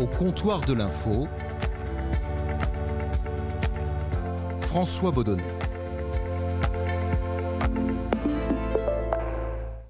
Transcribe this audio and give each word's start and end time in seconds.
Au 0.00 0.06
comptoir 0.06 0.60
de 0.60 0.74
l'info, 0.74 1.26
François 4.60 5.10
Baudonnet. 5.10 5.42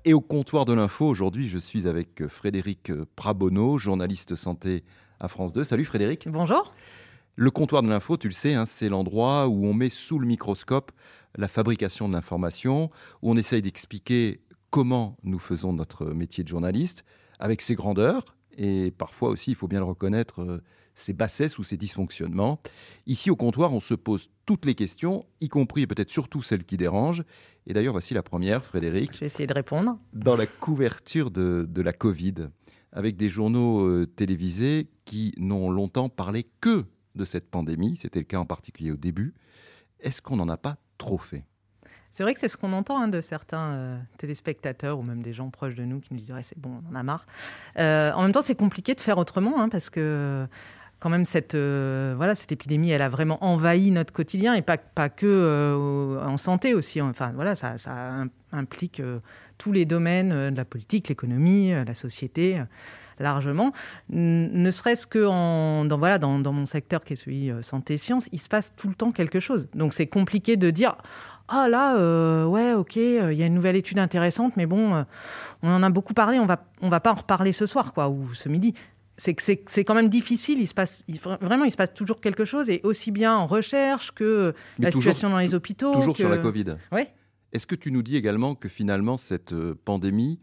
Et 0.06 0.14
au 0.14 0.22
comptoir 0.22 0.64
de 0.64 0.72
l'info, 0.72 1.06
aujourd'hui, 1.06 1.46
je 1.46 1.58
suis 1.58 1.86
avec 1.86 2.26
Frédéric 2.26 2.90
Prabonneau, 3.16 3.76
journaliste 3.76 4.34
santé 4.34 4.82
à 5.20 5.28
France 5.28 5.52
2. 5.52 5.62
Salut 5.62 5.84
Frédéric. 5.84 6.26
Bonjour. 6.26 6.72
Le 7.36 7.50
comptoir 7.50 7.82
de 7.82 7.88
l'info, 7.88 8.16
tu 8.16 8.28
le 8.28 8.34
sais, 8.34 8.54
hein, 8.54 8.64
c'est 8.64 8.88
l'endroit 8.88 9.46
où 9.48 9.66
on 9.66 9.74
met 9.74 9.90
sous 9.90 10.18
le 10.18 10.26
microscope 10.26 10.90
la 11.36 11.48
fabrication 11.48 12.08
de 12.08 12.14
l'information, 12.14 12.90
où 13.20 13.30
on 13.30 13.36
essaye 13.36 13.60
d'expliquer 13.60 14.40
comment 14.70 15.18
nous 15.22 15.38
faisons 15.38 15.74
notre 15.74 16.06
métier 16.06 16.44
de 16.44 16.48
journaliste, 16.48 17.04
avec 17.38 17.60
ses 17.60 17.74
grandeurs, 17.74 18.37
et 18.58 18.90
parfois 18.90 19.30
aussi, 19.30 19.52
il 19.52 19.54
faut 19.54 19.68
bien 19.68 19.78
le 19.78 19.84
reconnaître, 19.84 20.42
euh, 20.42 20.62
ses 20.96 21.12
bassesses 21.12 21.58
ou 21.58 21.62
ses 21.62 21.76
dysfonctionnements. 21.76 22.60
Ici, 23.06 23.30
au 23.30 23.36
comptoir, 23.36 23.72
on 23.72 23.80
se 23.80 23.94
pose 23.94 24.30
toutes 24.46 24.66
les 24.66 24.74
questions, 24.74 25.24
y 25.40 25.48
compris 25.48 25.82
et 25.82 25.86
peut-être 25.86 26.10
surtout 26.10 26.42
celles 26.42 26.64
qui 26.64 26.76
dérangent. 26.76 27.22
Et 27.66 27.72
d'ailleurs, 27.72 27.92
voici 27.92 28.14
la 28.14 28.24
première, 28.24 28.64
Frédéric. 28.64 29.14
Je 29.14 29.20
vais 29.20 29.26
essayer 29.26 29.46
de 29.46 29.54
répondre. 29.54 29.96
Dans 30.12 30.36
la 30.36 30.46
couverture 30.46 31.30
de, 31.30 31.66
de 31.70 31.82
la 31.82 31.92
Covid, 31.92 32.48
avec 32.90 33.16
des 33.16 33.28
journaux 33.28 33.86
euh, 33.86 34.06
télévisés 34.06 34.90
qui 35.04 35.34
n'ont 35.38 35.70
longtemps 35.70 36.08
parlé 36.08 36.44
que 36.60 36.84
de 37.14 37.24
cette 37.24 37.48
pandémie, 37.48 37.96
c'était 37.96 38.18
le 38.18 38.24
cas 38.24 38.38
en 38.38 38.46
particulier 38.46 38.90
au 38.90 38.96
début, 38.96 39.34
est-ce 40.00 40.20
qu'on 40.20 40.36
n'en 40.36 40.48
a 40.48 40.56
pas 40.56 40.78
trop 40.98 41.18
fait? 41.18 41.44
C'est 42.12 42.22
vrai 42.22 42.34
que 42.34 42.40
c'est 42.40 42.48
ce 42.48 42.56
qu'on 42.56 42.72
entend 42.72 43.00
hein, 43.00 43.08
de 43.08 43.20
certains 43.20 43.72
euh, 43.72 43.98
téléspectateurs 44.18 44.98
ou 44.98 45.02
même 45.02 45.22
des 45.22 45.32
gens 45.32 45.50
proches 45.50 45.74
de 45.74 45.84
nous 45.84 46.00
qui 46.00 46.12
nous 46.12 46.18
disent 46.18 46.34
c'est 46.42 46.58
bon, 46.58 46.80
on 46.84 46.92
en 46.92 46.98
a 46.98 47.02
marre. 47.02 47.26
Euh, 47.78 48.12
en 48.12 48.22
même 48.22 48.32
temps, 48.32 48.42
c'est 48.42 48.54
compliqué 48.54 48.94
de 48.94 49.00
faire 49.00 49.18
autrement 49.18 49.60
hein, 49.60 49.68
parce 49.68 49.90
que 49.90 50.46
quand 51.00 51.10
même 51.10 51.24
cette 51.24 51.54
euh, 51.54 52.14
voilà 52.16 52.34
cette 52.34 52.50
épidémie, 52.50 52.90
elle 52.90 53.02
a 53.02 53.08
vraiment 53.08 53.44
envahi 53.44 53.90
notre 53.90 54.12
quotidien 54.12 54.54
et 54.54 54.62
pas 54.62 54.78
pas 54.78 55.08
que 55.08 56.18
en 56.24 56.36
santé 56.36 56.74
aussi. 56.74 57.00
Enfin 57.00 57.32
voilà, 57.34 57.54
ça, 57.54 57.78
ça 57.78 58.24
implique 58.52 59.00
tous 59.58 59.72
les 59.72 59.84
domaines 59.84 60.50
de 60.50 60.56
la 60.56 60.64
politique, 60.64 61.08
l'économie, 61.08 61.70
la 61.70 61.94
société 61.94 62.60
largement. 63.20 63.72
Ne 64.10 64.70
serait-ce 64.70 65.06
que 65.06 65.26
en, 65.26 65.84
dans, 65.84 65.98
voilà, 65.98 66.18
dans, 66.18 66.38
dans, 66.38 66.52
mon 66.52 66.66
secteur 66.66 67.04
qui 67.04 67.14
est 67.14 67.16
celui 67.16 67.50
santé-sciences, 67.62 68.28
il 68.32 68.40
se 68.40 68.48
passe 68.48 68.72
tout 68.76 68.88
le 68.88 68.94
temps 68.94 69.12
quelque 69.12 69.40
chose. 69.40 69.68
Donc 69.74 69.94
c'est 69.94 70.06
compliqué 70.06 70.56
de 70.56 70.70
dire 70.70 70.96
ah 71.48 71.68
là, 71.68 71.96
euh, 71.96 72.44
ouais, 72.44 72.74
ok, 72.74 72.96
euh, 72.98 73.32
il 73.32 73.38
y 73.38 73.42
a 73.42 73.46
une 73.46 73.54
nouvelle 73.54 73.76
étude 73.76 73.98
intéressante, 73.98 74.56
mais 74.56 74.66
bon, 74.66 74.94
euh, 74.94 75.02
on 75.62 75.70
en 75.70 75.82
a 75.82 75.90
beaucoup 75.90 76.14
parlé, 76.14 76.38
on 76.38 76.46
va, 76.46 76.62
on 76.82 76.90
va 76.90 77.00
pas 77.00 77.12
en 77.12 77.16
reparler 77.16 77.52
ce 77.52 77.66
soir, 77.66 77.94
quoi, 77.94 78.08
ou 78.10 78.34
ce 78.34 78.48
midi. 78.48 78.74
C'est 79.16 79.34
que 79.34 79.42
c'est 79.42 79.84
quand 79.84 79.94
même 79.94 80.10
difficile. 80.10 80.60
Il 80.60 80.68
se 80.68 80.74
passe 80.74 81.02
vraiment, 81.40 81.64
il 81.64 81.72
se 81.72 81.76
passe 81.76 81.92
toujours 81.92 82.20
quelque 82.20 82.44
chose, 82.44 82.70
et 82.70 82.80
aussi 82.84 83.10
bien 83.10 83.34
en 83.34 83.46
recherche 83.46 84.12
que 84.12 84.54
la 84.78 84.92
situation 84.92 85.30
dans 85.30 85.38
les 85.38 85.54
hôpitaux. 85.54 85.92
Toujours 85.92 86.16
sur 86.16 86.28
la 86.28 86.38
Covid. 86.38 86.76
Oui. 86.92 87.02
Est-ce 87.52 87.66
que 87.66 87.74
tu 87.74 87.90
nous 87.90 88.02
dis 88.02 88.14
également 88.14 88.54
que 88.54 88.68
finalement 88.68 89.16
cette 89.16 89.54
pandémie 89.84 90.38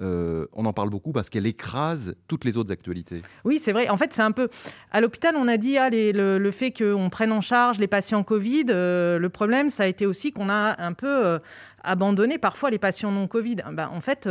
euh, 0.00 0.46
on 0.52 0.64
en 0.66 0.72
parle 0.72 0.88
beaucoup 0.88 1.12
parce 1.12 1.30
qu'elle 1.30 1.46
écrase 1.46 2.14
toutes 2.28 2.44
les 2.44 2.56
autres 2.56 2.72
actualités. 2.72 3.22
Oui, 3.44 3.58
c'est 3.58 3.72
vrai. 3.72 3.88
En 3.88 3.96
fait, 3.96 4.12
c'est 4.12 4.22
un 4.22 4.32
peu. 4.32 4.48
À 4.92 5.00
l'hôpital, 5.00 5.34
on 5.36 5.48
a 5.48 5.56
dit 5.56 5.78
ah, 5.78 5.90
le, 5.90 6.50
fait 6.52 6.70
qu'on 6.70 7.10
prenne 7.10 7.32
en 7.32 7.40
charge 7.40 7.78
les 7.78 7.88
patients 7.88 8.22
Covid. 8.22 8.66
Euh, 8.70 9.18
le 9.18 9.28
problème, 9.28 9.68
ça 9.68 9.82
a 9.82 9.86
été 9.86 10.06
aussi 10.06 10.32
qu'on 10.32 10.48
a 10.48 10.80
un 10.80 10.92
peu 10.92 11.08
euh, 11.08 11.38
abandonné 11.82 12.38
parfois 12.38 12.70
les 12.70 12.78
patients 12.78 13.10
non 13.10 13.26
Covid. 13.26 13.56
Ben, 13.72 13.88
en 13.92 14.00
fait, 14.00 14.28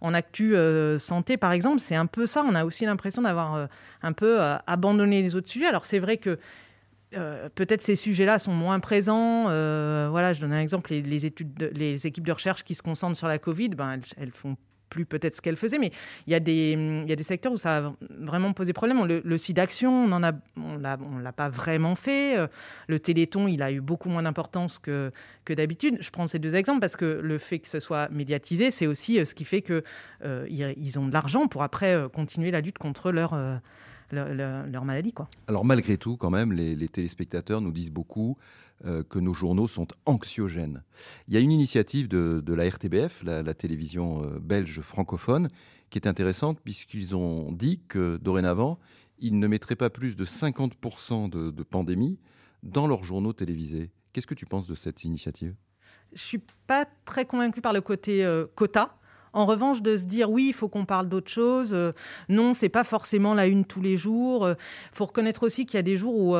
en 0.00 0.14
actu 0.14 0.54
santé, 0.98 1.36
par 1.36 1.52
exemple, 1.52 1.80
c'est 1.80 1.96
un 1.96 2.06
peu 2.06 2.26
ça. 2.26 2.44
On 2.48 2.54
a 2.54 2.64
aussi 2.64 2.84
l'impression 2.84 3.22
d'avoir 3.22 3.68
un 4.02 4.12
peu 4.12 4.38
abandonné 4.66 5.22
les 5.22 5.34
autres 5.34 5.48
sujets. 5.48 5.66
Alors, 5.66 5.86
c'est 5.86 5.98
vrai 5.98 6.18
que. 6.18 6.38
peut-être 7.56 7.82
ces 7.82 7.96
sujets-là 7.96 8.38
sont 8.38 8.52
moins 8.52 8.78
présents. 8.78 9.44
voilà, 9.44 10.32
je 10.32 10.40
donne 10.40 10.52
un 10.52 10.60
exemple 10.60 10.92
les, 10.92 11.26
études, 11.26 11.70
les 11.74 12.06
équipes 12.06 12.26
de 12.26 12.32
recherche 12.32 12.62
qui 12.62 12.74
se 12.74 12.82
concentrent 12.82 13.18
sur 13.18 13.28
la 13.28 13.38
Covid, 13.38 13.70
ben, 13.70 13.94
elles, 13.94 14.04
elles 14.16 14.32
font 14.32 14.56
plus 14.90 15.06
peut-être 15.06 15.36
ce 15.36 15.40
qu'elle 15.40 15.56
faisait, 15.56 15.78
mais 15.78 15.92
il 16.26 16.32
y, 16.32 16.36
a 16.36 16.40
des, 16.40 17.04
y 17.06 17.12
a 17.12 17.16
des 17.16 17.22
secteurs 17.22 17.52
où 17.52 17.56
ça 17.56 17.78
a 17.78 17.92
vraiment 18.18 18.52
posé 18.52 18.72
problème. 18.74 19.06
Le, 19.06 19.38
site 19.38 19.56
d'action, 19.56 20.04
on 20.04 20.18
ne 20.18 20.30
on 20.56 20.76
l'a 20.76 21.32
pas 21.32 21.48
vraiment 21.48 21.94
fait. 21.94 22.36
Euh, 22.36 22.48
le 22.88 22.98
téléthon, 22.98 23.48
il 23.48 23.62
a 23.62 23.72
eu 23.72 23.80
beaucoup 23.80 24.08
moins 24.08 24.22
d'importance 24.22 24.78
que, 24.78 25.12
que 25.44 25.54
d'habitude. 25.54 25.98
Je 26.00 26.10
prends 26.10 26.26
ces 26.26 26.38
deux 26.38 26.54
exemples 26.54 26.80
parce 26.80 26.96
que 26.96 27.20
le 27.22 27.38
fait 27.38 27.60
que 27.60 27.68
ce 27.68 27.80
soit 27.80 28.08
médiatisé, 28.10 28.70
c'est 28.70 28.86
aussi 28.86 29.18
euh, 29.18 29.24
ce 29.24 29.34
qui 29.34 29.44
fait 29.44 29.62
qu'ils 29.62 29.82
euh, 30.24 30.96
ont 30.96 31.06
de 31.06 31.12
l'argent 31.12 31.46
pour 31.46 31.62
après 31.62 31.96
continuer 32.12 32.50
la 32.50 32.60
lutte 32.60 32.78
contre 32.78 33.12
leur... 33.12 33.34
Leur, 34.12 34.84
maladie. 34.84 35.12
Quoi. 35.12 35.28
Alors 35.46 35.64
malgré 35.64 35.96
tout, 35.98 36.16
quand 36.16 36.30
même, 36.30 36.52
les, 36.52 36.74
les 36.74 36.88
téléspectateurs 36.88 37.60
nous 37.60 37.72
disent 37.72 37.92
beaucoup 37.92 38.36
euh, 38.86 39.02
que 39.02 39.18
nos 39.18 39.34
journaux 39.34 39.68
sont 39.68 39.88
anxiogènes. 40.06 40.82
Il 41.28 41.34
y 41.34 41.36
a 41.36 41.40
une 41.40 41.52
initiative 41.52 42.08
de, 42.08 42.54
la 42.54 42.66
RTBF, 42.66 43.22
la, 43.24 43.52
télévision 43.52 44.24
euh, 44.24 44.38
belge 44.40 44.80
francophone, 44.80 45.48
qui 45.90 45.98
est 45.98 46.06
intéressante 46.06 46.58
puisqu'ils 46.64 47.14
ont 47.14 47.52
dit 47.52 47.82
que 47.88 48.16
dorénavant, 48.16 48.78
ils 49.18 49.38
ne 49.38 49.46
mettraient 49.46 49.76
pas 49.76 49.90
plus 49.90 50.16
de 50.16 50.24
50% 50.24 51.28
de, 51.28 51.62
pandémie 51.62 52.18
dans 52.62 52.86
leurs 52.86 53.04
journaux 53.04 53.34
télévisés. 53.34 53.90
Qu'est-ce 54.14 54.26
que 54.26 54.34
tu 54.34 54.46
penses 54.46 54.66
de 54.66 54.74
cette 54.74 55.04
initiative? 55.04 55.54
Je 56.14 56.22
suis 56.22 56.42
pas 56.66 56.86
très 57.04 57.26
convaincu 57.26 57.60
par 57.60 57.74
le 57.74 57.82
côté 57.82 58.24
euh, 58.24 58.46
quota. 58.54 58.96
En 59.32 59.46
revanche, 59.46 59.82
de 59.82 59.96
se 59.96 60.04
dire 60.04 60.30
oui, 60.30 60.46
il 60.48 60.52
faut 60.52 60.68
qu'on 60.68 60.84
parle 60.84 61.08
d'autre 61.08 61.30
chose. 61.30 61.76
non, 62.28 62.52
c'est 62.52 62.68
pas 62.68 62.84
forcément 62.84 63.34
la 63.34 63.46
une 63.46 63.64
tous 63.64 63.80
les 63.80 63.96
jours. 63.96 64.48
Il 64.48 64.56
faut 64.92 65.06
reconnaître 65.06 65.44
aussi 65.44 65.66
qu'il 65.66 65.78
y 65.78 65.78
a 65.78 65.82
des 65.82 65.96
jours 65.96 66.16
où 66.16 66.36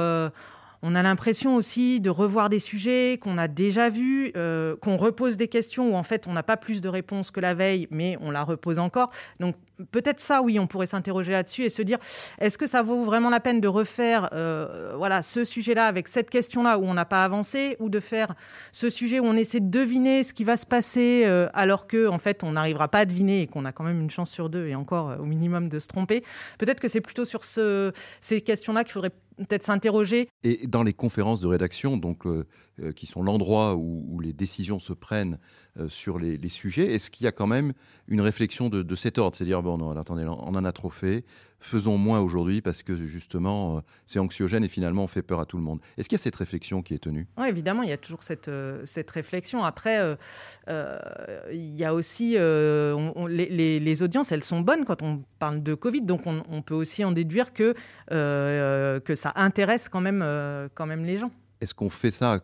on 0.83 0.95
a 0.95 1.03
l'impression 1.03 1.57
aussi 1.57 2.01
de 2.01 2.11
revoir 2.11 2.49
des 2.49 2.59
sujets 2.59 3.19
qu'on 3.21 3.39
a 3.39 3.49
déjà 3.49 3.91
vus, 3.91 4.33
euh, 4.37 4.77
qu'on 4.77 4.97
repose 4.97 5.37
des 5.37 5.49
questions 5.49 5.93
où 5.93 5.95
en 5.95 6.03
fait 6.03 6.27
on 6.27 6.33
n'a 6.33 6.43
pas 6.43 6.57
plus 6.57 6.81
de 6.81 6.89
réponses 6.89 7.31
que 7.31 7.41
la 7.41 7.55
veille, 7.55 7.87
mais 7.91 8.17
on 8.21 8.31
la 8.31 8.43
repose 8.43 8.79
encore. 8.79 9.11
Donc 9.41 9.57
peut-être 9.91 10.21
ça, 10.21 10.43
oui, 10.43 10.59
on 10.59 10.67
pourrait 10.67 10.87
s'interroger 10.87 11.33
là-dessus 11.33 11.63
et 11.63 11.71
se 11.71 11.83
dire 11.83 11.99
est-ce 12.39 12.59
que 12.59 12.67
ça 12.67 12.83
vaut 12.83 13.05
vraiment 13.05 13.31
la 13.31 13.41
peine 13.41 13.61
de 13.61 13.69
refaire 13.69 14.29
euh, 14.33 14.95
voilà, 14.97 15.23
ce 15.23 15.45
sujet-là 15.45 15.87
avec 15.87 16.09
cette 16.09 16.31
question-là 16.31 16.79
où 16.79 16.85
on 16.85 16.95
n'a 16.95 17.05
pas 17.05 17.25
avancé 17.25 17.77
ou 17.81 17.89
de 17.89 18.01
faire 18.01 18.35
ce 18.73 18.91
sujet 18.91 19.21
où 19.21 19.25
on 19.25 19.37
essaie 19.37 19.61
de 19.61 19.71
deviner 19.71 20.23
ce 20.25 20.33
qui 20.33 20.45
va 20.45 20.57
se 20.57 20.67
passer 20.67 21.23
euh, 21.25 21.49
alors 21.55 21.87
que 21.87 22.09
en 22.09 22.19
fait 22.19 22.45
on 22.45 22.53
n'arrivera 22.53 22.89
pas 22.89 23.01
à 23.01 23.05
deviner 23.05 23.43
et 23.43 23.47
qu'on 23.47 23.65
a 23.65 23.73
quand 23.73 23.85
même 23.85 24.01
une 24.01 24.11
chance 24.11 24.31
sur 24.31 24.51
deux 24.51 24.67
et 24.67 24.75
encore 24.75 25.17
au 25.21 25.25
minimum 25.25 25.69
de 25.69 25.79
se 25.79 25.89
tromper. 25.89 26.25
Peut-être 26.59 26.81
que 26.81 26.89
c'est 26.89 27.01
plutôt 27.01 27.25
sur 27.25 27.45
ce, 27.45 27.93
ces 28.21 28.41
questions-là 28.41 28.85
qu'il 28.85 28.93
faudrait 28.93 29.13
peut-être 29.47 29.65
s'interroger. 29.65 30.29
Et 30.45 30.67
dans 30.67 30.83
les 30.83 30.93
conférences 30.93 31.41
de 31.41 31.47
rédaction, 31.47 31.97
donc, 31.97 32.27
euh, 32.27 32.47
euh, 32.83 32.93
qui 32.93 33.07
sont 33.07 33.23
l'endroit 33.23 33.75
où, 33.75 34.21
les 34.21 34.33
décisions 34.33 34.79
se 34.79 34.93
prennent 34.93 35.39
euh, 35.79 35.89
sur 35.89 36.19
les, 36.19 36.49
sujets, 36.49 36.95
est-ce 36.95 37.11
qu'il 37.11 37.25
y 37.25 37.27
a 37.27 37.33
quand 37.33 37.47
même 37.47 37.73
une 38.07 38.21
réflexion 38.21 38.69
de, 38.69 38.83
de 38.83 38.95
cet 38.95 39.19
ordre? 39.19 39.37
C'est-à-dire, 39.37 39.63
bon, 39.63 39.79
non, 39.79 39.97
attendez, 39.97 40.25
on 40.27 40.55
en 40.55 40.65
a 40.65 40.73
trop 40.73 40.91
fait, 40.91 41.25
faisons 41.61 41.97
moins 41.97 42.21
aujourd'hui 42.21 42.61
parce 42.61 42.83
que 42.83 42.97
justement 43.07 43.77
euh, 43.77 43.81
c'est 44.07 44.19
anxiogène 44.19 44.65
et 44.65 44.69
finalement 44.69 45.05
on 45.05 45.07
fait 45.07 45.23
peur 45.23 45.41
à 45.41 45.47
tout 45.47 45.57
le 45.57 45.63
monde. 45.63 45.81
Est-ce 45.97 46.09
qu'il 46.09 46.17
y 46.17 46.21
a 46.21 46.23
cette 46.23 46.37
réflexion 46.37 46.83
qui 46.83 46.95
est 46.95 46.99
tenue? 46.99 47.27
Oui, 47.39 47.49
évidemment, 47.49 47.83
il 47.83 47.89
y 47.89 47.93
a 47.93 47.99
toujours 47.99 48.23
cette, 48.23 48.51
cette 48.85 49.11
réflexion. 49.11 49.65
Après, 49.65 50.17
il 50.69 51.77
y 51.77 51.85
a 51.85 51.95
aussi 51.95 52.37
les, 52.39 54.03
audiences, 54.03 54.33
elles 54.33 54.45
sont 54.45 54.61
bonnes 54.61 54.85
quand 54.85 55.03
on 55.03 55.23
parle 55.39 55.63
de 55.63 55.75
Covid, 55.75 56.03
donc 56.03 56.23
on, 56.27 56.63
peut 56.63 56.75
aussi 56.75 57.05
en 57.05 57.13
déduire 57.13 57.53
que, 57.53 57.75
que 58.09 59.15
ça 59.15 59.33
intéresse 59.37 59.89
quand 59.89 60.01
même, 60.01 60.25
quand 60.75 60.87
même 60.87 61.05
les 61.05 61.19
gens. 61.19 61.31
Est-ce 61.61 61.75
qu'on 61.75 61.91
fait 61.91 62.11
ça 62.11 62.41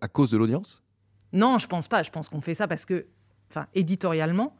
à 0.00 0.08
cause 0.08 0.30
de 0.30 0.36
l'audience? 0.36 0.82
Non, 1.32 1.58
je 1.58 1.66
pense 1.66 1.88
pas. 1.88 2.02
Je 2.02 2.10
pense 2.10 2.28
qu'on 2.28 2.40
fait 2.40 2.54
ça 2.54 2.68
parce 2.68 2.84
que, 2.84 3.06
enfin, 3.50 3.66
éditorialement, 3.74 4.56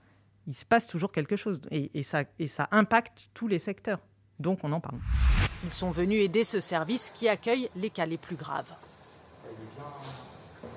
il 0.47 0.55
se 0.55 0.65
passe 0.65 0.87
toujours 0.87 1.13
quelque 1.13 1.37
chose 1.37 1.61
et, 1.71 2.03
ça, 2.03 2.25
et 2.39 2.49
ça 2.49 2.69
impacte 2.71 3.31
tous 3.33 3.49
les 3.49 3.59
secteurs. 3.59 4.01
Donc 4.39 4.59
on 4.63 4.73
en 4.73 4.81
parle. 4.81 4.99
Ils 5.63 5.71
sont 5.71 5.91
venus 5.91 6.23
aider 6.23 6.45
ce 6.45 6.61
service 6.61 7.11
qui 7.15 7.29
accueille 7.29 7.69
les 7.77 7.91
cas 7.91 8.05
les 8.05 8.19
plus 8.19 8.37
graves. 8.37 8.71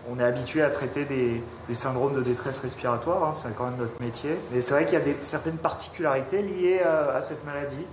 On 0.09 0.19
est 0.19 0.23
habitué 0.23 0.61
à 0.61 0.69
traiter 0.69 1.03
des, 1.03 1.75
syndromes 1.75 2.15
de 2.15 2.21
détresse 2.21 2.59
respiratoire, 2.59 3.25
hein, 3.25 3.33
c'est 3.33 3.53
quand 3.57 3.65
même 3.65 3.77
notre 3.77 3.99
métier. 3.99 4.37
Mais 4.53 4.61
c'est 4.61 4.71
vrai 4.71 4.85
qu'il 4.85 4.93
y 4.93 5.01
a 5.01 5.03
des, 5.03 5.17
certaines 5.23 5.57
particularités 5.57 6.41
liées 6.41 6.79
à, 6.79 7.21
cette 7.21 7.43
maladie, 7.43 7.85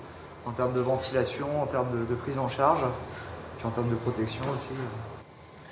en 0.47 0.53
termes 0.53 0.75
de 0.75 0.81
ventilation, 0.81 1.61
en 1.61 1.67
termes 1.67 1.91
de, 1.91 2.05
de 2.05 2.15
prise 2.15 2.39
en 2.39 2.47
charge, 2.47 2.85
puis 3.59 3.67
en 3.67 3.71
termes 3.71 3.91
de 3.91 3.97
protection 3.97 4.45
aussi. 4.53 4.75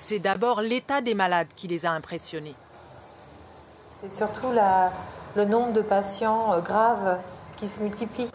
C'est 0.05 0.19
d'abord 0.19 0.63
l'état 0.63 1.01
des 1.01 1.15
malades 1.15 1.47
qui 1.55 1.69
les 1.69 1.87
a 1.87 1.93
impressionnés. 1.93 2.57
C'est 4.01 4.11
surtout 4.11 4.51
la, 4.53 4.93
le 5.37 5.45
nombre 5.45 5.73
de 5.73 5.81
patients 5.81 6.55
euh, 6.55 6.61
graves 6.61 7.19
qui 7.57 7.69
se 7.69 7.79
multiplie. 7.79 8.27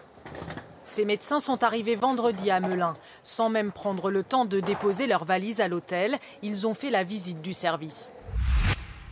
Ces 0.84 1.04
médecins 1.04 1.40
sont 1.40 1.62
arrivés 1.62 1.94
vendredi 1.94 2.50
à 2.50 2.60
Melun. 2.60 2.94
Sans 3.22 3.50
même 3.50 3.70
prendre 3.70 4.10
le 4.10 4.22
temps 4.22 4.46
de 4.46 4.60
déposer 4.60 5.06
leurs 5.06 5.26
valises 5.26 5.60
à 5.60 5.68
l'hôtel, 5.68 6.16
ils 6.42 6.66
ont 6.66 6.72
fait 6.72 6.88
la 6.88 7.04
visite 7.04 7.42
du 7.42 7.52
service. 7.52 8.14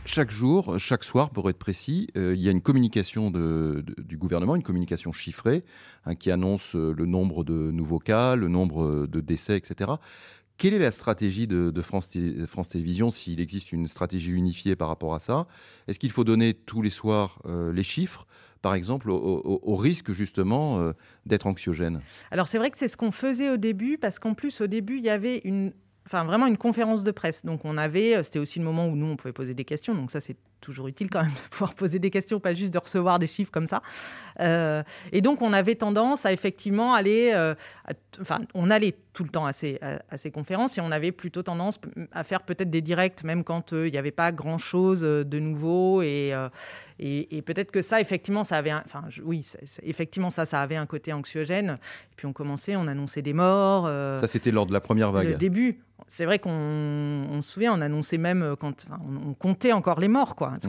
chaque 0.05 0.31
jour, 0.31 0.79
chaque 0.79 1.03
soir, 1.03 1.29
pour 1.29 1.51
être 1.51 1.59
précis, 1.59 2.07
il 2.15 2.41
y 2.41 2.47
a 2.47 2.51
une 2.51 2.61
communication 2.61 3.29
du 3.29 4.17
gouvernement, 4.17 4.55
une 4.55 4.63
communication 4.63 5.11
chiffrée, 5.11 5.63
hein, 6.05 6.15
qui 6.15 6.31
annonce 6.31 6.73
le 6.73 7.05
nombre 7.05 7.43
de 7.43 7.69
nouveaux 7.69 7.99
cas, 7.99 8.35
le 8.35 8.47
nombre 8.47 9.05
de 9.05 9.21
décès, 9.21 9.57
etc. 9.57 9.91
Quelle 10.57 10.73
est 10.73 10.79
la 10.79 10.91
stratégie 10.91 11.45
de, 11.47 11.81
France, 11.81 12.09
Télévisions, 12.09 13.11
s'il 13.11 13.39
existe 13.39 13.71
une 13.71 13.87
stratégie 13.87 14.31
unifiée 14.31 14.75
par 14.75 14.87
rapport 14.87 15.13
à 15.13 15.19
ça? 15.19 15.45
Est-ce 15.87 15.99
qu'il 15.99 16.11
faut 16.11 16.23
donner 16.23 16.53
tous 16.53 16.81
les 16.81 16.89
soirs 16.89 17.39
euh, 17.45 17.71
les 17.71 17.83
chiffres 17.83 18.25
par 18.63 18.73
exemple, 18.73 19.11
au, 19.11 19.75
risque 19.75 20.11
justement 20.11 20.79
euh, 20.79 20.91
d'être 21.25 21.45
anxiogène? 21.45 22.01
Alors 22.31 22.47
c'est 22.47 22.57
vrai 22.57 22.71
que 22.71 22.77
c'est 22.77 22.87
ce 22.87 22.97
qu'on 22.97 23.11
faisait 23.11 23.49
au 23.51 23.57
début, 23.57 23.97
parce 23.97 24.17
qu'en 24.17 24.33
plus 24.33 24.61
au 24.61 24.67
début, 24.67 24.97
il 24.97 25.05
y 25.05 25.09
avait 25.09 25.41
une, 25.45 25.73
enfin 26.07 26.23
vraiment 26.23 26.47
une 26.47 26.57
conférence 26.57 27.03
de 27.03 27.11
presse. 27.11 27.45
Donc 27.45 27.65
on 27.65 27.77
avait, 27.77 28.17
euh, 28.17 28.23
c'était 28.23 28.39
aussi 28.39 28.59
le 28.59 28.65
moment 28.65 28.87
où 28.87 28.95
nous 28.95 29.05
on 29.05 29.15
pouvait 29.15 29.33
poser 29.33 29.53
des 29.53 29.63
questions. 29.63 29.93
Donc 29.93 30.11
ça 30.11 30.19
c'est 30.19 30.37
toujours 30.61 30.87
utile 30.87 31.09
quand 31.09 31.21
même 31.21 31.31
de 31.31 31.49
pouvoir 31.49 31.73
poser 31.73 31.99
des 31.99 32.09
questions, 32.09 32.39
pas 32.39 32.53
juste 32.53 32.73
de 32.73 32.79
recevoir 32.79 33.19
des 33.19 33.27
chiffres 33.27 33.51
comme 33.51 33.67
ça. 33.67 33.81
Euh, 34.39 34.83
et 35.11 35.21
donc 35.21 35.41
on 35.41 35.53
avait 35.53 35.75
tendance 35.75 36.25
à 36.25 36.31
effectivement 36.31 36.93
aller, 36.93 37.31
euh, 37.33 37.55
enfin 38.21 38.41
on 38.53 38.69
allait 38.69 38.95
tout 39.13 39.23
le 39.23 39.29
temps 39.29 39.45
à 39.47 39.53
ces, 39.53 39.79
à, 39.81 40.17
ces, 40.17 40.29
conférences 40.29 40.77
et 40.77 40.81
on 40.81 40.91
avait 40.91 41.11
plutôt 41.11 41.41
tendance 41.41 41.79
à 42.11 42.23
faire 42.23 42.43
peut-être 42.43 42.69
des 42.69 42.81
directs 42.81 43.23
même 43.23 43.43
quand 43.43 43.71
il 43.71 43.91
n'y 43.91 43.97
avait 43.97 44.11
pas 44.11 44.31
grand 44.31 44.59
chose 44.59 45.01
de 45.01 45.39
nouveau 45.39 46.03
et 46.03 46.33
et, 46.99 47.43
peut-être 47.43 47.69
que 47.69 47.83
ça, 47.83 48.01
effectivement, 48.01 48.43
ça 48.43 48.57
avait, 48.57 48.73
enfin, 48.73 49.03
oui, 49.23 49.45
effectivement, 49.83 50.31
ça, 50.31 50.47
ça 50.47 50.61
avait 50.61 50.77
un 50.77 50.87
côté 50.87 51.13
anxiogène. 51.13 51.77
Et 52.11 52.15
puis 52.15 52.25
on 52.25 52.33
commençait, 52.33 52.75
on 52.75 52.87
annonçait 52.87 53.21
des 53.21 53.33
morts. 53.33 53.85
ça, 54.17 54.25
c'était 54.25 54.49
lors 54.49 54.65
de 54.65 54.73
la 54.73 54.79
première 54.79 55.11
vague. 55.11 55.27
Le 55.27 55.35
début, 55.35 55.79
c'est 56.07 56.25
vrai 56.25 56.39
qu'on 56.39 57.39
se 57.41 57.51
souvient, 57.51 57.73
on 57.73 57.81
annonçait 57.81 58.17
même 58.17 58.55
quand 58.59 58.85
on, 58.89 59.33
comptait 59.33 59.73
encore 59.73 59.99
les 59.99 60.07
morts, 60.07 60.35
quoi, 60.35 60.46
ce, 60.61 60.67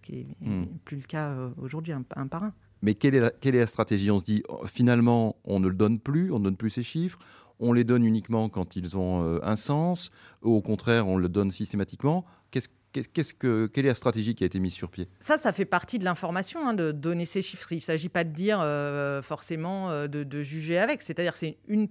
qui, 0.00 0.14
n'est 0.14 0.36
mm. 0.40 0.60
mm. 0.60 0.66
plus 0.84 0.96
le 0.96 1.02
cas 1.02 1.28
euh, 1.28 1.50
aujourd'hui, 1.58 1.92
un, 1.92 2.02
par 2.02 2.44
un. 2.44 2.52
Mais 2.82 2.94
quelle 2.94 3.14
est, 3.14 3.20
la, 3.20 3.30
quelle 3.30 3.54
est 3.54 3.60
la 3.60 3.66
stratégie? 3.66 4.10
On 4.10 4.18
se 4.18 4.24
dit, 4.24 4.42
oh, 4.48 4.66
finalement, 4.66 5.36
on 5.44 5.60
ne 5.60 5.68
le 5.68 5.74
donne 5.74 5.98
plus, 5.98 6.32
on 6.32 6.38
ne 6.38 6.44
donne 6.44 6.56
plus 6.56 6.70
ces 6.70 6.82
chiffres, 6.82 7.18
on 7.58 7.72
les 7.72 7.84
donne 7.84 8.04
uniquement 8.04 8.48
quand 8.48 8.76
ils 8.76 8.96
ont 8.96 9.22
euh, 9.22 9.38
un 9.42 9.56
sens, 9.56 10.10
ou 10.42 10.54
au 10.54 10.60
contraire, 10.60 11.08
on 11.08 11.16
le 11.16 11.28
donne 11.28 11.50
systématiquement. 11.50 12.24
Qu'est-ce 12.50 12.68
Qu'est-ce 13.12 13.34
que, 13.34 13.66
quelle 13.66 13.84
est 13.84 13.88
la 13.88 13.94
stratégie 13.94 14.34
qui 14.34 14.42
a 14.42 14.46
été 14.46 14.58
mise 14.58 14.72
sur 14.72 14.88
pied? 14.88 15.06
Ça, 15.20 15.36
ça 15.36 15.52
fait 15.52 15.66
partie 15.66 15.98
de 15.98 16.04
l'information, 16.04 16.66
hein, 16.66 16.72
de 16.72 16.92
donner 16.92 17.26
ces 17.26 17.42
chiffres. 17.42 17.70
Il 17.72 17.76
ne 17.76 17.80
s'agit 17.80 18.08
pas 18.08 18.24
de 18.24 18.30
dire 18.30 18.58
euh, 18.62 19.20
forcément 19.20 19.90
de, 20.08 20.24
de, 20.24 20.42
juger 20.42 20.78
avec. 20.78 21.02
C'est-à-dire, 21.02 21.36
c'est 21.36 21.58
une. 21.68 21.88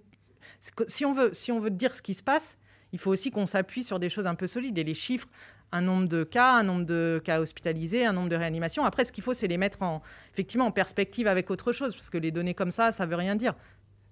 Si 0.88 1.06
on, 1.06 1.14
veut, 1.14 1.30
si 1.34 1.52
on 1.52 1.60
veut 1.60 1.70
dire 1.70 1.94
ce 1.94 2.02
qui 2.02 2.16
se 2.16 2.24
passe, 2.24 2.58
il 2.94 3.00
faut 3.00 3.12
aussi 3.12 3.32
qu'on 3.32 3.46
s'appuie 3.46 3.84
sur 3.84 4.00
des 4.00 4.10
choses 4.10 4.28
un 4.28 4.36
peu 4.36 4.48
solides. 4.48 4.78
Et 4.78 4.84
les 4.84 4.94
chiffres, 4.94 5.28
un 5.72 5.82
nombre 5.82 6.08
de 6.08 6.24
cas, 6.24 6.54
un 6.54 6.64
nombre 6.64 6.86
de 6.86 7.22
cas 7.24 7.40
hospitalisés, 7.40 8.06
un 8.06 8.14
nombre 8.14 8.30
de 8.30 8.36
réanimations. 8.36 8.86
Après, 8.86 9.06
ce 9.06 9.12
qu'il 9.12 9.24
faut, 9.24 9.34
c'est 9.34 9.48
les 9.48 9.58
mettre 9.58 9.82
en, 9.82 10.02
effectivement 10.34 10.66
en 10.66 10.72
perspective 10.72 11.28
avec 11.28 11.52
autre 11.52 11.72
chose, 11.72 11.94
parce 11.94 12.10
que 12.10 12.18
les 12.18 12.32
données 12.32 12.54
comme 12.54 12.72
ça, 12.72 12.92
ça 12.92 13.06
veut 13.06 13.16
rien 13.16 13.36
dire. 13.36 13.54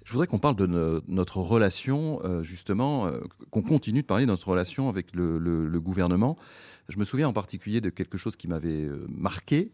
Je 0.06 0.12
voudrais 0.12 0.28
qu'on 0.28 0.40
parle 0.40 0.56
de 0.56 1.02
notre 1.08 1.38
relation, 1.38 2.20
euh, 2.24 2.44
justement, 2.44 3.08
euh, 3.08 3.20
qu'on 3.52 3.62
continue 3.62 4.02
de 4.02 4.08
parler 4.08 4.26
de 4.26 4.32
notre 4.32 4.50
relation 4.50 4.90
avec 4.90 5.08
le, 5.14 5.80
gouvernement. 5.80 6.38
Je 6.90 6.98
me 6.98 7.06
souviens 7.06 7.30
en 7.30 7.34
particulier 7.34 7.80
de 7.80 7.90
quelque 7.90 8.18
chose 8.18 8.36
qui 8.36 8.48
m'avait 8.48 8.86
euh, 8.86 9.06
marqué, 9.08 9.72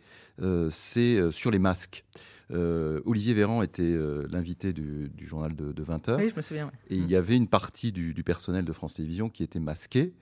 c'est 0.69 1.19
sur 1.31 1.51
les 1.51 1.59
masques. 1.59 2.05
Olivier 2.51 3.33
Véran 3.33 3.61
était 3.61 3.95
l'invité 4.29 4.73
du, 4.73 5.11
journal 5.25 5.55
de, 5.55 5.83
20h. 5.83 6.17
Oui, 6.17 6.29
je 6.29 6.35
me 6.35 6.41
souviens. 6.41 6.71
Et 6.89 6.95
il 6.95 7.09
y 7.09 7.15
avait 7.15 7.35
une 7.35 7.47
partie 7.47 7.91
du, 7.91 8.23
personnel 8.23 8.63
de 8.63 8.71
France 8.71 8.93
Télévisions 8.93 9.29
qui 9.29 9.43
était 9.43 9.59
masqué. 9.59 10.13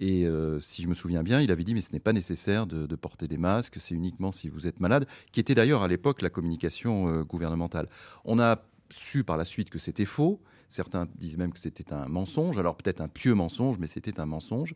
Et 0.00 0.26
euh, 0.26 0.60
si 0.60 0.82
je 0.82 0.88
me 0.88 0.94
souviens 0.94 1.24
bien, 1.24 1.40
il 1.40 1.50
avait 1.50 1.64
dit 1.64 1.74
mais 1.74 1.82
ce 1.82 1.92
n'est 1.92 1.98
pas 1.98 2.12
nécessaire 2.12 2.66
de, 2.66 2.96
porter 2.96 3.28
des 3.28 3.36
masques, 3.36 3.76
c'est 3.80 3.94
uniquement 3.94 4.32
si 4.32 4.48
vous 4.48 4.66
êtes 4.66 4.80
malade, 4.80 5.06
qui 5.32 5.40
était 5.40 5.54
d'ailleurs 5.54 5.82
à 5.82 5.88
l'époque 5.88 6.22
la 6.22 6.30
communication 6.30 7.22
gouvernementale. 7.22 7.88
On 8.24 8.38
a 8.38 8.62
su 8.90 9.24
par 9.24 9.36
la 9.36 9.44
suite 9.44 9.70
que 9.70 9.78
c'était 9.78 10.04
faux. 10.04 10.40
Certains 10.68 11.06
disent 11.16 11.36
même 11.36 11.52
que 11.52 11.60
c'était 11.60 11.92
un 11.92 12.06
mensonge. 12.08 12.58
Alors 12.58 12.76
peut-être 12.76 13.00
un 13.00 13.08
pieux 13.08 13.34
mensonge, 13.34 13.78
mais 13.78 13.86
c'était 13.86 14.20
un 14.20 14.26
mensonge. 14.26 14.74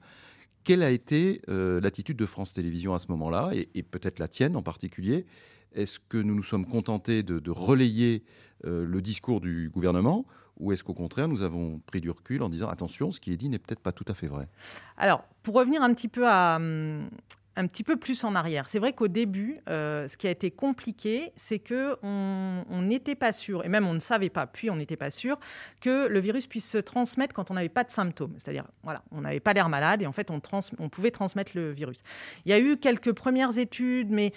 Quelle 0.65 0.83
a 0.83 0.91
été 0.91 1.43
l'attitude 1.49 2.17
de 2.17 2.27
France 2.27 2.53
Télévisions 2.53 2.95
à 2.95 3.01
ce 3.01 3.09
moment-là, 3.09 3.51
et 3.53 3.83
peut-être 3.83 4.21
la 4.21 4.29
tienne 4.29 4.55
en 4.55 4.63
particulier? 4.63 5.27
Est-ce 5.75 5.99
que 5.99 6.19
nous 6.19 6.35
nous 6.35 6.43
sommes 6.43 6.67
contentés 6.67 7.23
de, 7.23 7.51
relayer 7.51 8.25
euh, 8.65 8.85
le 8.87 9.03
discours 9.03 9.41
du 9.41 9.71
gouvernement 9.71 10.27
ou 10.59 10.71
est-ce 10.71 10.85
qu'au 10.85 10.95
contraire, 10.95 11.29
nous 11.29 11.43
avons 11.43 11.81
pris 11.87 12.01
du 12.01 12.11
recul 12.11 12.43
en 12.43 12.49
disant 12.49 12.69
attention, 12.69 13.11
ce 13.11 13.21
qui 13.21 13.33
est 13.33 13.37
dit 13.37 13.49
n'est 13.49 13.59
peut-être 13.59 13.81
pas 13.81 13.91
tout 13.91 14.05
à 14.07 14.15
fait 14.15 14.27
vrai? 14.27 14.49
Alors, 14.97 15.25
pour 15.43 15.55
revenir 15.55 15.83
un 15.83 15.93
petit 15.95 16.09
peu 16.09 16.29
à, 16.29 16.57
hum, 16.57 17.09
un 17.57 17.67
petit 17.67 17.85
peu 17.85 17.97
plus 17.97 18.25
en 18.25 18.35
arrière. 18.35 18.69
C'est 18.69 18.79
vrai 18.79 18.93
qu'au 18.93 19.09
début, 19.09 19.61
euh, 19.69 20.09
ce 20.09 20.17
qui 20.17 20.27
a 20.27 20.31
été 20.31 20.51
compliqué, 20.51 21.33
c'est 21.37 21.59
que 21.59 21.97
on 22.03 22.83
n'était 22.83 23.15
pas 23.15 23.33
sûr, 23.33 23.65
et 23.65 23.69
même 23.69 23.87
on 23.87 23.95
ne 23.95 23.99
savait 23.99 24.31
pas, 24.31 24.47
puis 24.47 24.71
on 24.71 24.77
n'était 24.77 24.97
pas 24.97 25.11
sûr 25.11 25.39
que 25.81 26.07
le 26.07 26.21
virus 26.21 26.47
puisse 26.47 26.69
se 26.69 26.79
transmettre 26.79 27.35
quand 27.35 27.51
on 27.51 27.55
n'avait 27.55 27.69
pas 27.69 27.85
de 27.85 27.91
symptômes. 27.91 28.35
C'est-à-dire, 28.39 28.65
voilà, 28.83 29.03
on 29.11 29.21
n'avait 29.21 29.41
pas 29.41 29.53
l'air 29.53 29.69
malade 29.69 30.03
et 30.03 30.07
en 30.07 30.13
fait, 30.13 30.31
on, 30.31 30.41
pouvait 30.89 31.11
transmettre 31.11 31.53
le 31.55 31.73
virus. 31.73 32.03
Il 32.45 32.51
y 32.51 32.53
a 32.53 32.59
eu 32.59 32.77
quelques 32.77 33.13
premières 33.13 33.59
études, 33.59 34.11
mais 34.11 34.33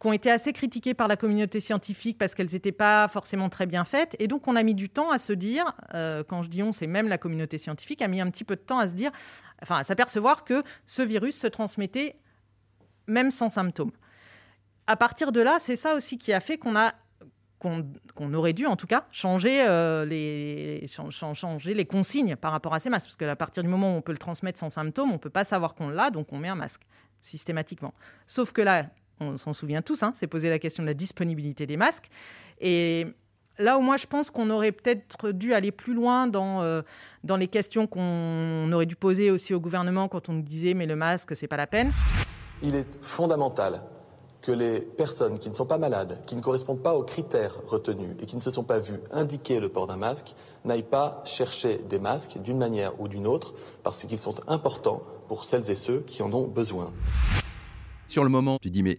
qui 0.00 0.06
ont 0.06 0.12
été 0.12 0.30
assez 0.30 0.52
critiquées 0.52 0.94
par 0.94 1.08
la 1.08 1.16
communauté 1.16 1.60
scientifique 1.60 2.18
parce 2.18 2.34
qu'elles 2.34 2.52
n'étaient 2.52 2.72
pas 2.72 3.08
forcément 3.08 3.48
très 3.48 3.66
bien 3.66 3.84
faites. 3.84 4.16
Et 4.18 4.26
donc, 4.26 4.48
on 4.48 4.56
a 4.56 4.62
mis 4.62 4.74
du 4.74 4.88
temps 4.88 5.10
à 5.10 5.18
se 5.18 5.32
dire, 5.32 5.74
euh, 5.94 6.22
quand 6.26 6.42
je 6.42 6.50
dis 6.50 6.62
on, 6.62 6.72
c'est 6.72 6.86
même 6.86 7.08
la 7.08 7.18
communauté 7.18 7.58
scientifique, 7.58 8.02
a 8.02 8.08
mis 8.08 8.20
un 8.20 8.30
petit 8.30 8.44
peu 8.44 8.56
de 8.56 8.60
temps 8.60 8.78
à 8.78 8.88
se 8.88 8.94
dire, 8.94 9.12
enfin, 9.62 9.76
à 9.76 9.84
s'apercevoir 9.84 10.44
que 10.44 10.62
ce 10.86 11.02
virus 11.02 11.38
se 11.38 11.46
transmettait 11.46 12.16
même 13.06 13.30
sans 13.30 13.50
symptômes. 13.50 13.92
À 14.86 14.96
partir 14.96 15.32
de 15.32 15.40
là, 15.40 15.56
c'est 15.60 15.76
ça 15.76 15.94
aussi 15.94 16.18
qui 16.18 16.32
a 16.32 16.40
fait 16.40 16.58
qu'on 16.58 16.76
a 16.76 16.92
qu'on 18.14 18.34
aurait 18.34 18.52
dû 18.52 18.66
en 18.66 18.76
tout 18.76 18.86
cas 18.86 19.06
changer, 19.10 19.64
euh, 19.66 20.04
les, 20.04 20.86
changer 21.10 21.74
les 21.74 21.86
consignes 21.86 22.36
par 22.36 22.52
rapport 22.52 22.74
à 22.74 22.80
ces 22.80 22.90
masques. 22.90 23.06
Parce 23.06 23.16
qu'à 23.16 23.36
partir 23.36 23.62
du 23.62 23.68
moment 23.68 23.94
où 23.94 23.96
on 23.96 24.02
peut 24.02 24.12
le 24.12 24.18
transmettre 24.18 24.58
sans 24.58 24.70
symptômes, 24.70 25.10
on 25.10 25.14
ne 25.14 25.18
peut 25.18 25.30
pas 25.30 25.44
savoir 25.44 25.74
qu'on 25.74 25.88
l'a, 25.88 26.10
donc 26.10 26.32
on 26.32 26.38
met 26.38 26.48
un 26.48 26.54
masque 26.54 26.82
systématiquement. 27.22 27.94
Sauf 28.26 28.52
que 28.52 28.60
là, 28.60 28.86
on 29.20 29.36
s'en 29.36 29.52
souvient 29.52 29.82
tous, 29.82 30.02
hein, 30.02 30.12
c'est 30.14 30.26
poser 30.26 30.50
la 30.50 30.58
question 30.58 30.82
de 30.82 30.88
la 30.88 30.94
disponibilité 30.94 31.66
des 31.66 31.76
masques. 31.76 32.10
Et 32.60 33.06
là 33.58 33.78
où 33.78 33.80
moi 33.80 33.96
je 33.96 34.06
pense 34.06 34.30
qu'on 34.30 34.50
aurait 34.50 34.72
peut-être 34.72 35.32
dû 35.32 35.54
aller 35.54 35.72
plus 35.72 35.94
loin 35.94 36.26
dans, 36.26 36.62
euh, 36.62 36.82
dans 37.22 37.36
les 37.36 37.48
questions 37.48 37.86
qu'on 37.86 38.70
aurait 38.72 38.86
dû 38.86 38.96
poser 38.96 39.30
aussi 39.30 39.54
au 39.54 39.60
gouvernement 39.60 40.08
quand 40.08 40.28
on 40.28 40.34
nous 40.34 40.42
disait 40.42 40.74
mais 40.74 40.86
le 40.86 40.96
masque, 40.96 41.36
c'est 41.36 41.48
pas 41.48 41.56
la 41.56 41.66
peine 41.66 41.92
il 42.64 42.74
est 42.74 42.98
fondamental 43.02 43.82
que 44.40 44.50
les 44.50 44.80
personnes 44.80 45.38
qui 45.38 45.48
ne 45.48 45.54
sont 45.54 45.66
pas 45.66 45.78
malades, 45.78 46.22
qui 46.26 46.34
ne 46.34 46.40
correspondent 46.40 46.82
pas 46.82 46.94
aux 46.94 47.02
critères 47.02 47.56
retenus 47.66 48.16
et 48.20 48.26
qui 48.26 48.36
ne 48.36 48.40
se 48.40 48.50
sont 48.50 48.64
pas 48.64 48.78
vues 48.78 49.00
indiquer 49.10 49.60
le 49.60 49.68
port 49.68 49.86
d'un 49.86 49.96
masque, 49.96 50.34
n'aillent 50.64 50.82
pas 50.82 51.22
chercher 51.24 51.78
des 51.88 51.98
masques 51.98 52.38
d'une 52.42 52.58
manière 52.58 52.98
ou 53.00 53.08
d'une 53.08 53.26
autre 53.26 53.54
parce 53.82 54.04
qu'ils 54.04 54.18
sont 54.18 54.34
importants 54.48 55.02
pour 55.28 55.44
celles 55.44 55.70
et 55.70 55.76
ceux 55.76 56.00
qui 56.00 56.22
en 56.22 56.32
ont 56.32 56.48
besoin. 56.48 56.92
Sur 58.08 58.24
le 58.24 58.30
moment, 58.30 58.58
tu 58.60 58.70
dis 58.70 58.82
mais 58.82 58.98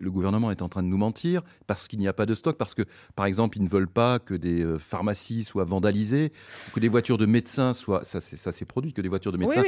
le 0.00 0.10
gouvernement 0.10 0.50
est 0.50 0.62
en 0.62 0.68
train 0.68 0.82
de 0.82 0.88
nous 0.88 0.96
mentir 0.96 1.42
parce 1.66 1.88
qu'il 1.88 1.98
n'y 1.98 2.08
a 2.08 2.12
pas 2.12 2.26
de 2.26 2.34
stock, 2.34 2.56
parce 2.56 2.74
que, 2.74 2.82
par 3.14 3.26
exemple, 3.26 3.58
ils 3.58 3.62
ne 3.62 3.68
veulent 3.68 3.88
pas 3.88 4.18
que 4.18 4.34
des 4.34 4.62
euh, 4.62 4.78
pharmacies 4.78 5.44
soient 5.44 5.64
vandalisées, 5.64 6.32
que 6.72 6.80
des 6.80 6.88
voitures 6.88 7.18
de 7.18 7.26
médecins 7.26 7.74
soient, 7.74 8.04
ça 8.04 8.20
s'est 8.20 8.64
produit, 8.64 8.92
que 8.92 9.00
des 9.00 9.08
voitures 9.08 9.32
de 9.32 9.38
médecins 9.38 9.62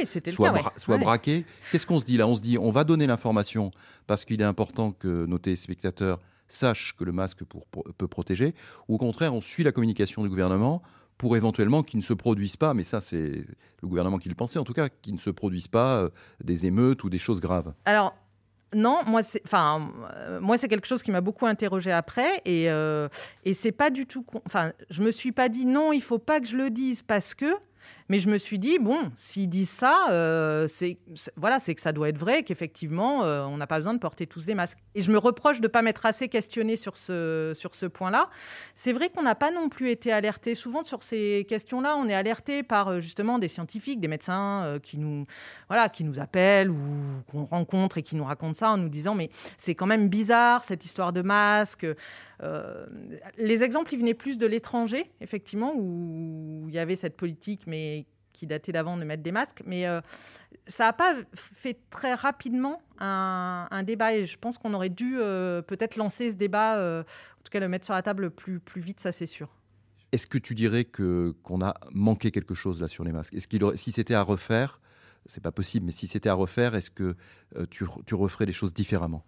soient, 0.77 0.97
braquées. 0.97 1.45
Qu'est-ce 1.71 1.85
qu'on 1.85 1.99
se 1.99 2.05
dit 2.05 2.17
là? 2.17 2.27
On 2.27 2.35
se 2.35 2.41
dit, 2.41 2.57
on 2.57 2.71
va 2.71 2.83
donner 2.83 3.07
l'information 3.07 3.71
parce 4.07 4.25
qu'il 4.25 4.41
est 4.41 4.45
important 4.45 4.91
que 4.91 5.25
nos 5.25 5.37
téléspectateurs 5.37 6.19
sachent 6.47 6.95
que 6.95 7.03
le 7.03 7.11
masque 7.11 7.39
peut 7.97 8.07
protéger, 8.07 8.53
ou 8.87 8.95
au 8.95 8.97
contraire, 8.97 9.33
on 9.33 9.41
suit 9.41 9.63
la 9.63 9.71
communication 9.71 10.23
du 10.23 10.29
gouvernement 10.29 10.81
pour 11.17 11.37
éventuellement 11.37 11.83
qu'ils 11.83 11.99
ne 11.99 12.03
se 12.03 12.13
produisent 12.13 12.57
pas, 12.57 12.73
mais 12.73 12.83
ça 12.83 13.01
c'est 13.01 13.45
le 13.81 13.87
gouvernement 13.87 14.17
qui 14.17 14.29
le 14.29 14.35
pensait 14.35 14.59
en 14.59 14.63
tout 14.63 14.73
cas, 14.73 14.89
qu'ils 14.89 15.13
ne 15.13 15.19
se 15.19 15.29
produisent 15.29 15.67
pas 15.67 16.01
euh, 16.01 16.09
des 16.43 16.65
émeutes 16.65 17.03
ou 17.03 17.09
des 17.09 17.17
choses 17.17 17.39
graves. 17.39 17.73
Alors 17.85 18.13
non, 18.75 18.99
moi 19.07 19.23
c'est, 19.23 19.41
enfin, 19.45 19.89
euh, 20.15 20.39
moi 20.41 20.57
c'est 20.57 20.67
quelque 20.67 20.85
chose 20.85 21.01
qui 21.01 21.09
m'a 21.09 21.21
beaucoup 21.21 21.45
interrogé 21.45 21.91
après 21.91 22.41
et 22.43 22.69
euh, 22.69 23.07
et 23.45 23.53
c'est 23.53 23.71
pas 23.71 23.89
du 23.89 24.05
tout, 24.05 24.25
enfin, 24.45 24.73
je 24.89 25.01
me 25.01 25.11
suis 25.11 25.31
pas 25.31 25.47
dit 25.47 25.65
non, 25.65 25.93
il 25.93 26.01
faut 26.01 26.19
pas 26.19 26.41
que 26.41 26.47
je 26.47 26.57
le 26.57 26.69
dise 26.69 27.01
parce 27.01 27.33
que 27.33 27.55
mais 28.07 28.19
je 28.19 28.29
me 28.29 28.37
suis 28.37 28.59
dit, 28.59 28.77
bon, 28.77 29.11
s'ils 29.15 29.49
disent 29.49 29.69
ça, 29.69 30.07
euh, 30.11 30.67
c'est 30.67 30.99
voilà, 31.35 31.59
que 31.59 31.81
ça 31.81 31.91
doit 31.91 32.09
être 32.09 32.19
vrai, 32.19 32.43
qu'effectivement, 32.43 33.23
euh, 33.23 33.43
on 33.45 33.57
n'a 33.57 33.65
pas 33.65 33.77
besoin 33.77 33.95
de 33.95 33.99
porter 33.99 34.27
tous 34.27 34.45
des 34.45 34.53
masques. 34.53 34.77
Et 34.93 35.01
je 35.01 35.11
me 35.11 35.17
reproche 35.17 35.59
de 35.59 35.63
ne 35.63 35.69
pas 35.69 35.81
m'être 35.81 36.05
assez 36.05 36.29
questionné 36.29 36.75
sur 36.75 36.97
ce, 36.97 37.53
sur 37.55 37.73
ce 37.73 37.87
point-là. 37.87 38.29
C'est 38.75 38.93
vrai 38.93 39.09
qu'on 39.09 39.23
n'a 39.23 39.33
pas 39.33 39.49
non 39.49 39.69
plus 39.69 39.89
été 39.89 40.11
alerté. 40.11 40.53
Souvent, 40.53 40.83
sur 40.83 41.01
ces 41.01 41.47
questions-là, 41.49 41.95
on 41.97 42.07
est 42.07 42.13
alerté 42.13 42.61
par 42.61 42.89
euh, 42.89 42.99
justement 43.01 43.39
des 43.39 43.47
scientifiques, 43.47 43.99
des 43.99 44.07
médecins 44.07 44.79
qui, 44.83 44.97
nous, 44.97 45.25
voilà, 45.67 45.89
qui 45.89 46.03
nous 46.03 46.19
appellent 46.19 46.69
ou 46.69 46.77
qu'on 47.31 47.45
rencontre 47.45 47.97
et 47.97 48.03
qui 48.03 48.15
nous 48.15 48.23
racontent 48.23 48.53
ça 48.53 48.69
en 48.69 48.77
nous 48.77 48.89
disant, 48.89 49.15
mais 49.15 49.29
c'est 49.57 49.73
quand 49.73 49.87
même 49.87 50.09
bizarre, 50.09 50.63
cette 50.63 50.85
histoire 50.85 51.11
de 51.11 51.21
masque. 51.21 51.87
les 53.37 53.63
exemples, 53.63 53.93
ils 53.93 53.99
venaient 53.99 54.13
plus 54.13 54.37
de 54.37 54.45
l'étranger, 54.45 55.11
effectivement, 55.21 55.73
où 55.75 56.65
il 56.67 56.73
y 56.73 56.79
avait 56.79 56.95
cette 56.95 57.17
politique, 57.17 57.63
mais 57.67 57.74
qui 58.33 58.47
datait 58.47 58.71
d'avant 58.71 58.97
de 58.97 59.03
mettre 59.03 59.23
des 59.23 59.31
masques. 59.31 59.61
Mais 59.65 59.85
ça 60.67 60.85
n'a 60.85 60.93
pas 60.93 61.15
fait 61.33 61.79
très 61.89 62.13
rapidement 62.13 62.81
un, 62.99 63.83
débat. 63.83 64.13
Et 64.15 64.25
je 64.25 64.37
pense 64.37 64.57
qu'on 64.57 64.73
aurait 64.73 64.89
dû 64.89 65.15
peut-être 65.67 65.95
lancer 65.95 66.31
ce 66.31 66.35
débat, 66.35 67.01
en 67.01 67.43
tout 67.43 67.49
cas 67.51 67.59
le 67.59 67.69
mettre 67.69 67.85
sur 67.85 67.93
la 67.93 68.01
table 68.01 68.31
plus, 68.31 68.59
plus 68.59 68.81
vite, 68.81 68.99
ça 68.99 69.11
c'est 69.11 69.25
sûr. 69.25 69.49
Est-ce 70.11 70.27
que 70.27 70.37
tu 70.37 70.55
dirais 70.55 70.85
que 70.85 71.35
qu'on 71.43 71.61
a 71.61 71.75
manqué 71.91 72.31
quelque 72.31 72.53
chose 72.53 72.81
là 72.81 72.87
sur 72.87 73.03
les 73.03 73.11
masques? 73.11 73.33
Est-ce 73.33 73.47
qu'il 73.47 73.63
si 73.75 73.91
c'était 73.91 74.13
à 74.13 74.21
refaire, 74.21 74.79
c'est 75.25 75.41
pas 75.41 75.51
possible, 75.51 75.85
mais 75.85 75.91
si 75.91 76.07
c'était 76.07 76.29
à 76.29 76.33
refaire, 76.33 76.75
est-ce 76.75 76.89
que 76.89 77.15
tu 77.69 78.15
referais 78.15 78.45
les 78.45 78.53
choses 78.53 78.73
différemment? 78.73 79.25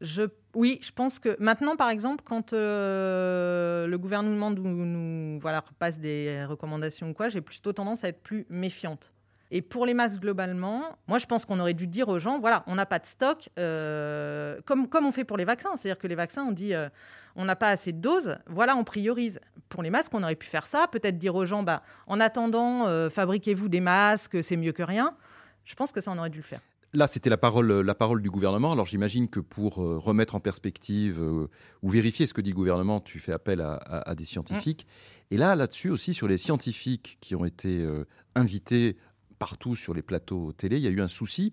Je, 0.00 0.22
oui, 0.54 0.78
je 0.82 0.90
pense 0.92 1.18
que 1.18 1.36
maintenant, 1.38 1.76
par 1.76 1.90
exemple, 1.90 2.22
quand 2.24 2.52
euh, 2.52 3.86
le 3.86 3.98
gouvernement 3.98 4.50
nous, 4.50 5.38
voilà, 5.40 5.64
passe 5.78 5.98
des 5.98 6.44
recommandations 6.44 7.10
ou 7.10 7.14
quoi, 7.14 7.28
j'ai 7.28 7.40
plutôt 7.40 7.72
tendance 7.72 8.04
à 8.04 8.08
être 8.08 8.22
plus 8.22 8.46
méfiante. 8.48 9.12
Et 9.52 9.62
pour 9.62 9.86
les 9.86 9.94
masques 9.94 10.20
globalement, 10.20 10.96
moi 11.06 11.18
je 11.18 11.26
pense 11.26 11.44
qu'on 11.44 11.60
aurait 11.60 11.74
dû 11.74 11.86
dire 11.86 12.08
aux 12.08 12.18
gens, 12.18 12.40
voilà, 12.40 12.64
on 12.66 12.74
n'a 12.74 12.84
pas 12.84 12.98
de 12.98 13.06
stock, 13.06 13.48
euh, 13.58 14.58
comme, 14.64 14.88
comme 14.88 15.06
on 15.06 15.12
fait 15.12 15.24
pour 15.24 15.36
les 15.36 15.44
vaccins. 15.44 15.70
C'est-à-dire 15.76 15.98
que 15.98 16.08
les 16.08 16.16
vaccins, 16.16 16.42
on 16.42 16.52
dit, 16.52 16.74
euh, 16.74 16.88
on 17.36 17.44
n'a 17.44 17.54
pas 17.54 17.68
assez 17.68 17.92
de 17.92 18.00
doses, 18.00 18.36
voilà, 18.46 18.76
on 18.76 18.82
priorise. 18.82 19.38
Pour 19.68 19.82
les 19.82 19.90
masques, 19.90 20.12
on 20.14 20.22
aurait 20.22 20.34
pu 20.34 20.48
faire 20.48 20.66
ça, 20.66 20.88
peut-être 20.90 21.16
dire 21.16 21.34
aux 21.34 21.44
gens, 21.44 21.62
bah, 21.62 21.82
en 22.06 22.18
attendant, 22.18 23.10
fabriquez-vous 23.10 23.68
des 23.68 23.80
masques, 23.80 24.42
c'est 24.42 24.56
mieux 24.56 24.72
que 24.72 24.82
rien. 24.82 25.16
Je 25.64 25.74
pense 25.74 25.92
que 25.92 26.00
ça, 26.00 26.12
on 26.12 26.18
aurait 26.18 26.30
dû 26.30 26.38
le 26.38 26.44
faire. 26.44 26.60
Là, 26.96 27.06
c'était 27.08 27.28
la 27.28 27.36
parole, 27.36 27.70
la 27.70 27.94
parole 27.94 28.22
du 28.22 28.30
gouvernement. 28.30 28.72
Alors 28.72 28.86
j'imagine 28.86 29.28
que 29.28 29.38
pour 29.38 29.82
euh, 29.82 29.98
remettre 29.98 30.34
en 30.34 30.40
perspective 30.40 31.20
euh, 31.20 31.46
ou 31.82 31.90
vérifier 31.90 32.26
ce 32.26 32.32
que 32.32 32.40
dit 32.40 32.50
le 32.50 32.56
gouvernement, 32.56 33.00
tu 33.00 33.18
fais 33.18 33.32
appel 33.32 33.60
à, 33.60 34.14
des 34.16 34.24
scientifiques. 34.24 34.86
Mm. 34.86 35.34
Et 35.34 35.36
là, 35.36 35.56
là-dessus 35.56 35.90
aussi, 35.90 36.14
sur 36.14 36.26
les 36.26 36.38
scientifiques 36.38 37.18
qui 37.20 37.34
ont 37.34 37.44
été 37.44 37.82
euh, 37.82 38.06
invités 38.34 38.96
partout 39.38 39.76
sur 39.76 39.92
les 39.92 40.00
plateaux 40.00 40.54
télé, 40.54 40.78
il 40.78 40.84
y 40.84 40.86
a 40.86 40.90
eu 40.90 41.02
un 41.02 41.08
souci 41.08 41.52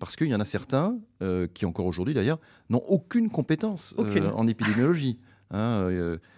parce 0.00 0.16
qu'il 0.16 0.26
y 0.26 0.34
en 0.34 0.40
a 0.40 0.46
certains, 0.46 0.98
qui 1.52 1.66
encore 1.66 1.84
aujourd'hui 1.84 2.14
d'ailleurs, 2.14 2.40
n'ont 2.70 2.82
aucune 2.88 3.28
compétence 3.28 3.94
en 3.98 4.46
épidémiologie. 4.48 5.18
Hein, 5.52 5.88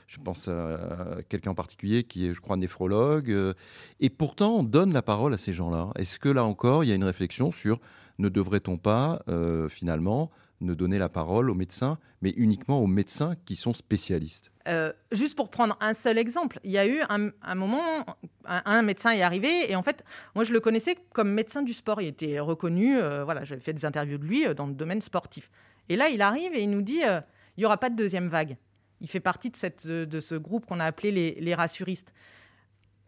je 0.07 0.19
pense 0.25 0.49
à 0.49 1.19
quelqu'un 1.29 1.51
en 1.51 1.55
particulier 1.55 2.05
qui 2.05 2.27
est, 2.27 2.33
je 2.33 2.41
crois, 2.41 2.57
néphrologue. 2.57 3.55
et 4.01 4.11
pourtant, 4.11 4.57
on 4.57 4.63
donne 4.63 4.93
la 4.93 5.03
parole 5.03 5.35
à 5.35 5.39
ces 5.39 5.53
gens-là. 5.53 5.91
Est-ce 5.97 6.19
que 6.19 6.29
là 6.29 6.45
encore, 6.45 6.85
il 6.85 6.89
y 6.89 6.93
a 6.93 6.95
une 6.95 7.05
réflexion 7.05 7.53
sur 7.53 7.79
ne 8.19 8.29
devrait-on 8.29 8.79
pas, 8.79 9.23
euh, 9.29 9.69
finalement, 9.69 10.31
ne 10.61 10.75
donner 10.75 10.99
la 10.99 11.09
parole 11.09 11.51
aux 11.51 11.55
médecins, 11.55 11.99
mais 12.21 12.31
uniquement 12.37 12.81
aux 12.81 12.87
médecins 12.87 13.35
qui 13.45 13.57
sont 13.57 13.75
spécialistes? 13.75 14.53
Euh, 14.69 14.93
Juste 15.11 15.37
pour 15.37 15.51
prendre 15.51 15.77
un 15.81 15.93
seul 15.93 16.19
exemple, 16.19 16.61
il 16.63 16.71
y 16.71 16.79
a 16.79 16.87
eu 16.87 17.01
un, 17.09 17.55
moment, 17.55 18.07
un, 18.45 18.83
médecin 18.83 19.11
est 19.11 19.23
arrivé, 19.23 19.71
et 19.71 19.75
en 19.75 19.83
fait, 19.83 20.05
moi 20.35 20.45
je 20.45 20.53
le 20.53 20.61
connaissais 20.61 20.97
comme 21.13 21.33
médecin 21.33 21.63
du 21.63 21.73
sport. 21.73 22.01
Il 22.01 22.09
était 22.09 22.39
reconnu, 22.39 22.97
euh, 22.97 23.25
voilà, 23.25 23.45
j'avais 23.45 23.61
fait 23.61 23.73
des 23.73 23.85
interviews 23.85 24.19
de 24.19 24.25
lui 24.25 24.45
dans 24.55 24.67
le 24.67 24.75
domaine 24.75 25.01
sportif. 25.01 25.51
Et 25.89 25.97
là, 25.97 26.09
il 26.09 26.23
arrive 26.23 26.55
et 26.55 26.63
il 26.63 26.71
nous 26.71 26.83
dit 26.83 27.01
il 27.01 27.61
n'y 27.61 27.65
aura 27.65 27.77
pas 27.77 27.91
de 27.91 27.97
deuxième 27.97 28.29
vague. 28.29 28.57
Il 29.03 29.09
fait 29.09 29.21
partie 29.21 29.51
de, 29.51 29.57
cette, 29.57 29.87
de 29.87 30.21
ce 30.21 30.35
groupe 30.35 30.65
qu'on 30.65 30.81
a 30.81 30.87
appelé 30.87 31.13
les, 31.13 31.33
les 31.41 31.55
rassuristes. 31.55 32.15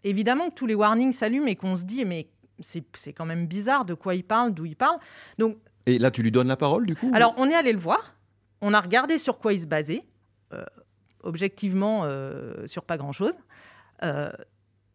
Évidemment 0.03 0.51
que 0.51 0.55
tous 0.55 0.67
les 0.67 0.75
warnings 0.75 1.13
s'allument 1.13 1.47
et 1.47 1.57
qu'on 1.57 1.77
se 1.77 1.85
dit 1.85 2.05
mais 2.05 2.29
c'est 2.61 3.13
quand 3.13 3.27
même 3.27 3.47
bizarre 3.47 3.85
de 3.85 3.95
quoi 3.95 4.15
il 4.15 4.25
parle, 4.25 4.55
d'où 4.55 4.65
il 4.65 4.77
parle. 4.77 4.99
Donc, 5.39 5.57
Et 5.87 5.99
là, 5.99 6.11
tu 6.11 6.23
lui 6.23 6.31
donnes 6.31 6.49
la 6.49 6.57
parole, 6.57 6.87
du 6.87 6.95
coup 6.95 7.11
Alors, 7.15 7.35
on 7.37 7.49
est 7.49 7.55
allé 7.55 7.73
le 7.73 7.79
voir. 7.79 8.15
On 8.61 8.75
a 8.75 8.81
regardé 8.81 9.19
sur 9.19 9.39
quoi 9.39 9.53
il 9.53 9.63
se 9.63 9.67
basait. 9.67 10.05
Euh, 10.53 10.65
objectivement, 11.23 12.03
euh, 12.05 12.67
sur 12.67 12.85
pas 12.85 12.97
grand-chose. 12.97 13.35
Euh, 14.03 14.31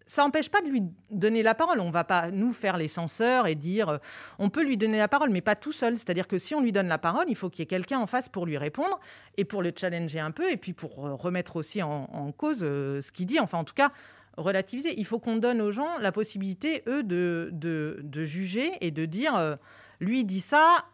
ça 0.09 0.23
n'empêche 0.23 0.49
pas 0.49 0.61
de 0.61 0.69
lui 0.69 0.81
donner 1.11 1.43
la 1.43 1.53
parole. 1.53 1.79
On 1.79 1.91
va 1.91 2.03
pas 2.03 2.31
nous 2.31 2.51
faire 2.51 2.77
les 2.77 2.87
censeurs 2.87 3.45
et 3.45 3.53
dire 3.53 3.99
on 4.39 4.49
peut 4.49 4.63
lui 4.63 4.75
donner 4.75 4.97
la 4.97 5.07
parole, 5.07 5.29
mais 5.29 5.41
pas 5.41 5.55
tout 5.55 5.71
seul. 5.71 5.99
C'est-à-dire 5.99 6.27
que 6.27 6.39
si 6.39 6.55
on 6.55 6.61
lui 6.61 6.71
donne 6.71 6.87
la 6.87 6.97
parole, 6.97 7.25
il 7.27 7.35
faut 7.35 7.51
qu'il 7.51 7.59
y 7.59 7.63
ait 7.63 7.67
quelqu'un 7.67 7.99
en 7.99 8.07
face 8.07 8.27
pour 8.27 8.47
lui 8.47 8.57
répondre 8.57 8.99
et 9.37 9.45
pour 9.45 9.61
le 9.61 9.71
challenger 9.75 10.19
un 10.19 10.31
peu 10.31 10.49
et 10.49 10.57
puis 10.57 10.73
pour 10.73 10.95
remettre 10.95 11.57
aussi 11.57 11.83
en, 11.83 12.31
cause 12.35 12.61
ce 12.61 13.11
qu'il 13.11 13.27
dit. 13.27 13.39
Enfin, 13.39 13.59
en 13.59 13.63
tout 13.63 13.75
cas, 13.75 13.91
relativiser. 14.39 14.95
Il 14.97 15.05
faut 15.05 15.19
qu'on 15.19 15.35
donne 15.35 15.61
aux 15.61 15.71
gens 15.71 15.99
la 15.99 16.11
possibilité, 16.11 16.81
eux, 16.87 17.03
de, 17.03 17.49
de, 17.53 18.25
juger 18.25 18.71
et 18.81 18.89
de 18.89 19.05
dire, 19.05 19.35
euh, 19.35 19.55
lui 19.99 20.25
dit 20.25 20.41
ça, 20.41 20.85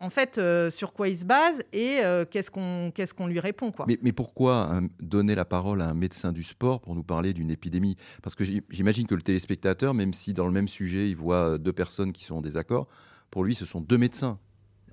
en 0.00 0.10
fait, 0.10 0.38
euh, 0.38 0.70
sur 0.70 0.92
quoi 0.92 1.08
il 1.08 1.18
se 1.18 1.24
base 1.24 1.62
et 1.72 2.00
euh, 2.00 2.24
qu'est-ce 2.24 2.50
qu'on 2.50 2.92
qu'est-ce 2.94 3.14
qu'on 3.14 3.26
lui 3.26 3.40
répond. 3.40 3.72
Quoi. 3.72 3.86
Mais, 3.88 3.98
mais 4.02 4.12
pourquoi 4.12 4.70
hein, 4.70 4.88
donner 5.00 5.34
la 5.34 5.44
parole 5.44 5.80
à 5.80 5.88
un 5.88 5.94
médecin 5.94 6.32
du 6.32 6.42
sport 6.42 6.80
pour 6.80 6.94
nous 6.94 7.02
parler 7.02 7.32
d'une 7.32 7.50
épidémie? 7.50 7.96
Parce 8.22 8.34
que 8.34 8.44
j'imagine 8.44 9.06
que 9.06 9.14
le 9.14 9.22
téléspectateur, 9.22 9.94
même 9.94 10.12
si 10.12 10.34
dans 10.34 10.46
le 10.46 10.52
même 10.52 10.68
sujet, 10.68 11.08
il 11.08 11.16
voit 11.16 11.58
deux 11.58 11.72
personnes 11.72 12.12
qui 12.12 12.24
sont 12.24 12.36
en 12.36 12.42
désaccord, 12.42 12.88
pour 13.30 13.44
lui, 13.44 13.54
ce 13.54 13.66
sont 13.66 13.80
deux 13.80 13.98
médecins 13.98 14.38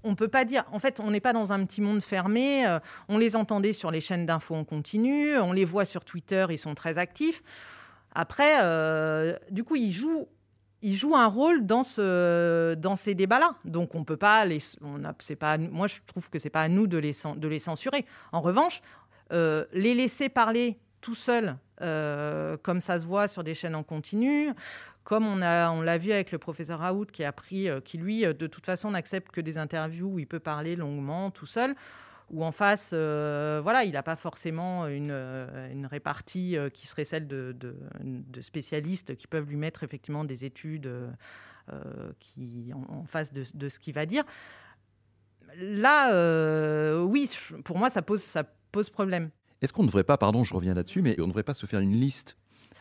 on 0.06 0.16
peut 0.16 0.28
pas 0.28 0.44
dire. 0.44 0.66
En 0.74 0.80
fait, 0.80 1.00
on 1.00 1.12
n'est 1.12 1.22
pas 1.22 1.32
dans 1.32 1.54
un 1.54 1.66
petit 1.66 1.80
monde 1.80 2.04
fermé. 2.04 2.66
on 3.08 3.18
les 3.18 3.38
entendait 3.38 3.72
sur 3.72 3.90
les 3.90 4.02
chaînes 4.02 4.26
d'infos 4.26 4.54
en 4.54 4.66
continu. 4.66 5.38
On 5.38 5.54
les 5.54 5.64
voit 5.64 5.86
sur 5.86 6.04
Twitter. 6.04 6.46
Ils 6.50 6.58
sont 6.58 6.76
très 6.76 6.98
actifs. 6.98 7.42
Après, 8.16 8.58
euh, 8.62 9.34
du 9.50 9.64
coup, 9.64 9.76
il 9.76 9.92
joue, 9.92 10.28
il 10.84 10.96
joue 10.96 11.16
un 11.16 11.28
rôle 11.28 11.66
dans, 11.66 11.82
ce, 11.82 12.76
dans 12.76 12.96
ces 12.96 13.16
débats-là. 13.16 13.56
Donc, 13.66 13.96
on 13.96 14.04
peut 14.04 14.18
pas 14.18 14.46
les. 14.46 14.60
On 14.82 15.04
a, 15.04 15.14
pas, 15.40 15.58
moi, 15.58 15.88
je 15.88 16.00
trouve 16.06 16.30
que 16.30 16.38
c'est 16.38 16.50
pas 16.50 16.62
à 16.62 16.68
nous 16.68 16.88
de 16.88 16.98
les, 16.98 17.60
censurer. 17.60 18.06
En 18.32 18.42
revanche, 18.42 18.82
euh, 19.32 19.66
les 19.72 19.96
laisser 19.96 20.30
parler 20.30 20.78
tout 21.02 21.16
seuls, 21.16 21.56
euh, 21.82 22.58
comme 22.62 22.82
ça 22.82 23.00
se 23.00 23.06
voit 23.06 23.28
sur 23.28 23.44
des 23.44 23.56
chaînes 23.56 23.76
en 23.76 23.84
continu, 23.84 24.52
comme 25.04 25.26
on 25.26 25.38
l'a 25.38 25.72
on 25.72 25.82
vu 25.98 26.12
avec 26.12 26.32
le 26.32 26.38
professeur 26.38 26.80
Raoult 26.80 27.06
qui 27.06 27.24
a 27.24 27.32
pris, 27.32 27.68
qui 27.84 27.98
lui, 27.98 28.22
de 28.22 28.48
toute 28.48 28.66
façon, 28.66 28.92
n'accepte 28.92 29.32
que 29.32 29.42
des 29.42 29.58
interviews 29.58 30.14
où 30.14 30.20
il 30.20 30.28
peut 30.28 30.40
parler 30.40 30.76
longuement 30.76 31.32
tout 31.32 31.46
seul 31.46 31.76
ou 32.34 32.44
en 32.44 32.52
face, 32.52 32.92
euh, 32.94 33.60
voilà, 33.62 33.84
il 33.84 33.92
n'a 33.92 34.02
pas 34.02 34.16
forcément 34.16 34.88
une, 34.88 35.12
euh, 35.12 35.72
une 35.72 35.86
répartie 35.86 36.58
euh, 36.58 36.70
qui 36.70 36.88
serait 36.88 37.06
celle 37.06 37.28
de, 37.28 37.56
de, 37.60 38.42
spécialistes 38.42 39.16
qui 39.16 39.28
peuvent 39.28 39.48
lui 39.48 39.56
mettre 39.56 39.84
effectivement 39.84 40.26
des 40.26 40.44
études 40.44 40.92
qui, 42.20 42.74
en, 42.74 43.06
face 43.06 43.32
de, 43.32 43.44
de 43.54 43.70
ce 43.70 43.80
qu'il 43.80 43.94
va 43.94 44.06
dire. 44.06 44.24
Là, 45.58 47.02
oui, 47.04 47.30
pour 47.64 47.78
moi, 47.78 47.90
ça 47.90 48.02
pose, 48.02 48.22
ça 48.22 48.44
pose 48.72 48.90
problème. 48.90 49.30
Est-ce 49.62 49.72
qu'on 49.72 49.84
ne 49.84 49.88
devrait 49.88 50.04
pas, 50.04 50.18
pardon, 50.18 50.44
je 50.44 50.54
reviens 50.54 50.74
là-dessus, 50.74 51.02
mais 51.02 51.16
on 51.20 51.24
ne 51.24 51.28
devrait 51.28 51.44
pas 51.44 51.54
se 51.54 51.66
faire 51.66 51.80
une 51.80 51.96
liste 51.96 52.38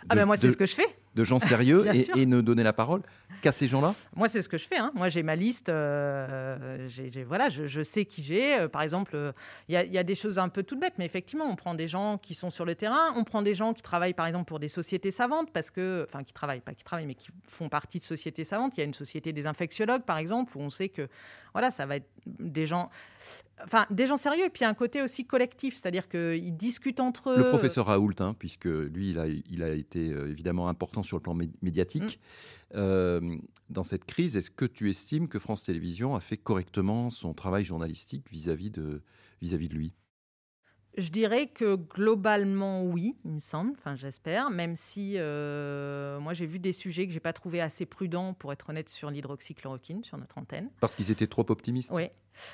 ah 0.08 0.16
ben 0.16 0.26
moi, 0.26 0.36
c'est 0.36 0.50
ce 0.50 0.56
que 0.56 0.66
je 0.66 0.74
fais 0.74 0.96
de 1.14 1.24
gens 1.24 1.40
sérieux 1.40 1.84
et, 2.16 2.26
ne 2.26 2.40
donner 2.40 2.62
la 2.62 2.72
parole 2.72 3.02
qu'à 3.42 3.52
ces 3.52 3.66
gens-là 3.66 3.94
Moi, 4.14 4.28
c'est 4.28 4.40
ce 4.40 4.48
que 4.48 4.56
je 4.56 4.66
fais. 4.66 4.78
Hein. 4.78 4.92
Moi, 4.94 5.08
j'ai 5.08 5.22
ma 5.22 5.36
liste. 5.36 5.68
Euh, 5.68 6.88
voilà, 7.26 7.48
je, 7.48 7.82
sais 7.82 8.04
qui 8.04 8.22
j'ai. 8.22 8.60
Euh, 8.60 8.68
par 8.68 8.82
exemple, 8.82 9.12
euh, 9.14 9.32
il 9.68 9.74
y, 9.74 9.98
a 9.98 10.04
des 10.04 10.14
choses 10.14 10.38
un 10.38 10.48
peu 10.48 10.62
toutes 10.62 10.80
bêtes, 10.80 10.94
mais 10.98 11.04
effectivement, 11.04 11.44
on 11.46 11.56
prend 11.56 11.74
des 11.74 11.88
gens 11.88 12.18
qui 12.18 12.34
sont 12.34 12.50
sur 12.50 12.64
le 12.64 12.74
terrain. 12.74 13.12
On 13.16 13.24
prend 13.24 13.42
des 13.42 13.54
gens 13.54 13.74
qui 13.74 13.82
travaillent, 13.82 14.14
par 14.14 14.26
exemple, 14.26 14.46
pour 14.46 14.60
des 14.60 14.68
sociétés 14.68 15.10
savantes, 15.10 15.50
parce 15.52 15.70
que, 15.70 16.06
enfin, 16.08 16.22
qui 16.22 16.32
travaillent, 16.32 16.60
pas 16.60 16.74
qui 16.74 16.84
travaillent, 16.84 17.06
mais 17.06 17.14
qui 17.14 17.28
font 17.46 17.68
partie 17.68 17.98
de 17.98 18.04
sociétés 18.04 18.44
savantes. 18.44 18.74
Il 18.76 18.80
y 18.80 18.82
a 18.82 18.86
une 18.86 18.94
société 18.94 19.32
des 19.32 19.46
infectiologues, 19.46 20.02
par 20.02 20.18
exemple, 20.18 20.56
où 20.56 20.60
on 20.60 20.70
sait 20.70 20.88
que, 20.88 21.08
voilà, 21.52 21.70
ça 21.70 21.84
va 21.84 21.96
être 21.96 22.08
des 22.26 22.66
gens 22.66 22.90
enfin, 23.64 23.86
des 23.90 24.06
gens 24.06 24.16
sérieux, 24.16 24.46
et 24.46 24.50
puis 24.50 24.64
un 24.64 24.74
côté 24.74 25.02
aussi 25.02 25.24
collectif, 25.24 25.76
c'est-à-dire 25.76 26.08
qu'ils 26.08 26.56
discutent 26.56 27.00
entre 27.00 27.30
eux. 27.30 27.38
Le 27.38 27.48
professeur 27.48 27.86
Raoult, 27.86 28.14
hein, 28.20 28.34
puisque 28.38 28.64
lui, 28.64 29.10
il 29.10 29.18
a, 29.18 29.26
il 29.26 29.62
a 29.62 29.70
été 29.70 30.06
évidemment 30.06 30.68
important 30.68 31.01
sur 31.02 31.16
le 31.16 31.22
plan 31.22 31.34
médiatique. 31.62 32.20
Euh, 32.74 33.36
dans 33.70 33.84
cette 33.84 34.04
crise, 34.04 34.36
est-ce 34.36 34.50
que 34.50 34.64
tu 34.64 34.90
estimes 34.90 35.28
que 35.28 35.38
France 35.38 35.64
Télévisions 35.64 36.14
a 36.14 36.20
fait 36.20 36.36
correctement 36.36 37.10
son 37.10 37.34
travail 37.34 37.64
journalistique 37.64 38.30
vis 38.30 38.48
-vis 38.48 38.70
de 38.70 39.02
lui? 39.74 39.94
Je 40.98 41.08
dirais 41.08 41.46
que 41.46 41.76
globalement 41.76 42.84
oui, 42.84 43.16
il 43.24 43.32
me 43.32 43.38
semble, 43.38 43.72
enfin 43.78 43.94
j'espère, 43.94 44.50
même 44.50 44.76
si 44.76 45.14
euh, 45.16 46.18
moi 46.20 46.34
j'ai 46.34 46.46
vu 46.46 46.58
des 46.58 46.72
sujets 46.72 47.06
que 47.06 47.12
j'ai 47.12 47.20
pas 47.20 47.32
trouvé 47.32 47.60
assez 47.60 47.86
prudents 47.86 48.34
pour 48.34 48.52
être 48.52 48.68
honnête 48.68 48.88
sur 48.88 49.10
l'hydroxychloroquine 49.10 50.04
sur 50.04 50.18
notre 50.18 50.36
antenne. 50.38 50.68
Parce 50.80 50.94
qu'ils 50.94 51.10
étaient 51.10 51.26
trop 51.26 51.46
optimistes. 51.48 51.90
Oui. 51.94 52.08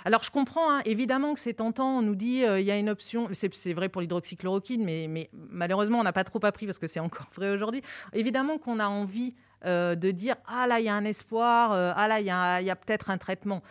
Alors 0.04 0.22
je 0.22 0.30
comprends 0.30 0.70
hein, 0.70 0.82
évidemment 0.84 1.34
que 1.34 1.40
c'est 1.40 1.54
tentant, 1.54 1.98
on 1.98 2.02
nous 2.02 2.14
dit 2.14 2.44
euh, 2.44 2.60
il 2.60 2.66
y 2.66 2.70
a 2.70 2.78
une 2.78 2.90
option, 2.90 3.28
c'est 3.32 3.72
vrai 3.72 3.88
pour 3.88 4.02
l'hydroxychloroquine, 4.02 4.84
mais, 4.84 5.06
mais, 5.08 5.30
malheureusement 5.32 5.98
on 5.98 6.04
n'a 6.04 6.12
pas 6.12 6.24
trop 6.24 6.44
appris 6.44 6.66
parce 6.66 6.78
que 6.78 6.86
c'est 6.86 7.00
encore 7.00 7.28
vrai 7.34 7.50
aujourd'hui. 7.50 7.82
Évidemment 8.12 8.58
qu'on 8.58 8.78
a 8.78 8.86
envie 8.86 9.34
euh, 9.64 9.96
de 9.96 10.12
dire 10.12 10.36
ah 10.46 10.68
là 10.68 10.78
il 10.78 10.86
y 10.86 10.88
a 10.88 10.94
un 10.94 11.04
espoir, 11.04 11.72
ah 11.72 12.08
là 12.08 12.20
il 12.20 12.26
y 12.26 12.30
a, 12.30 12.54
a 12.54 12.76
peut-être 12.76 13.10
un 13.10 13.18
traitement. 13.18 13.62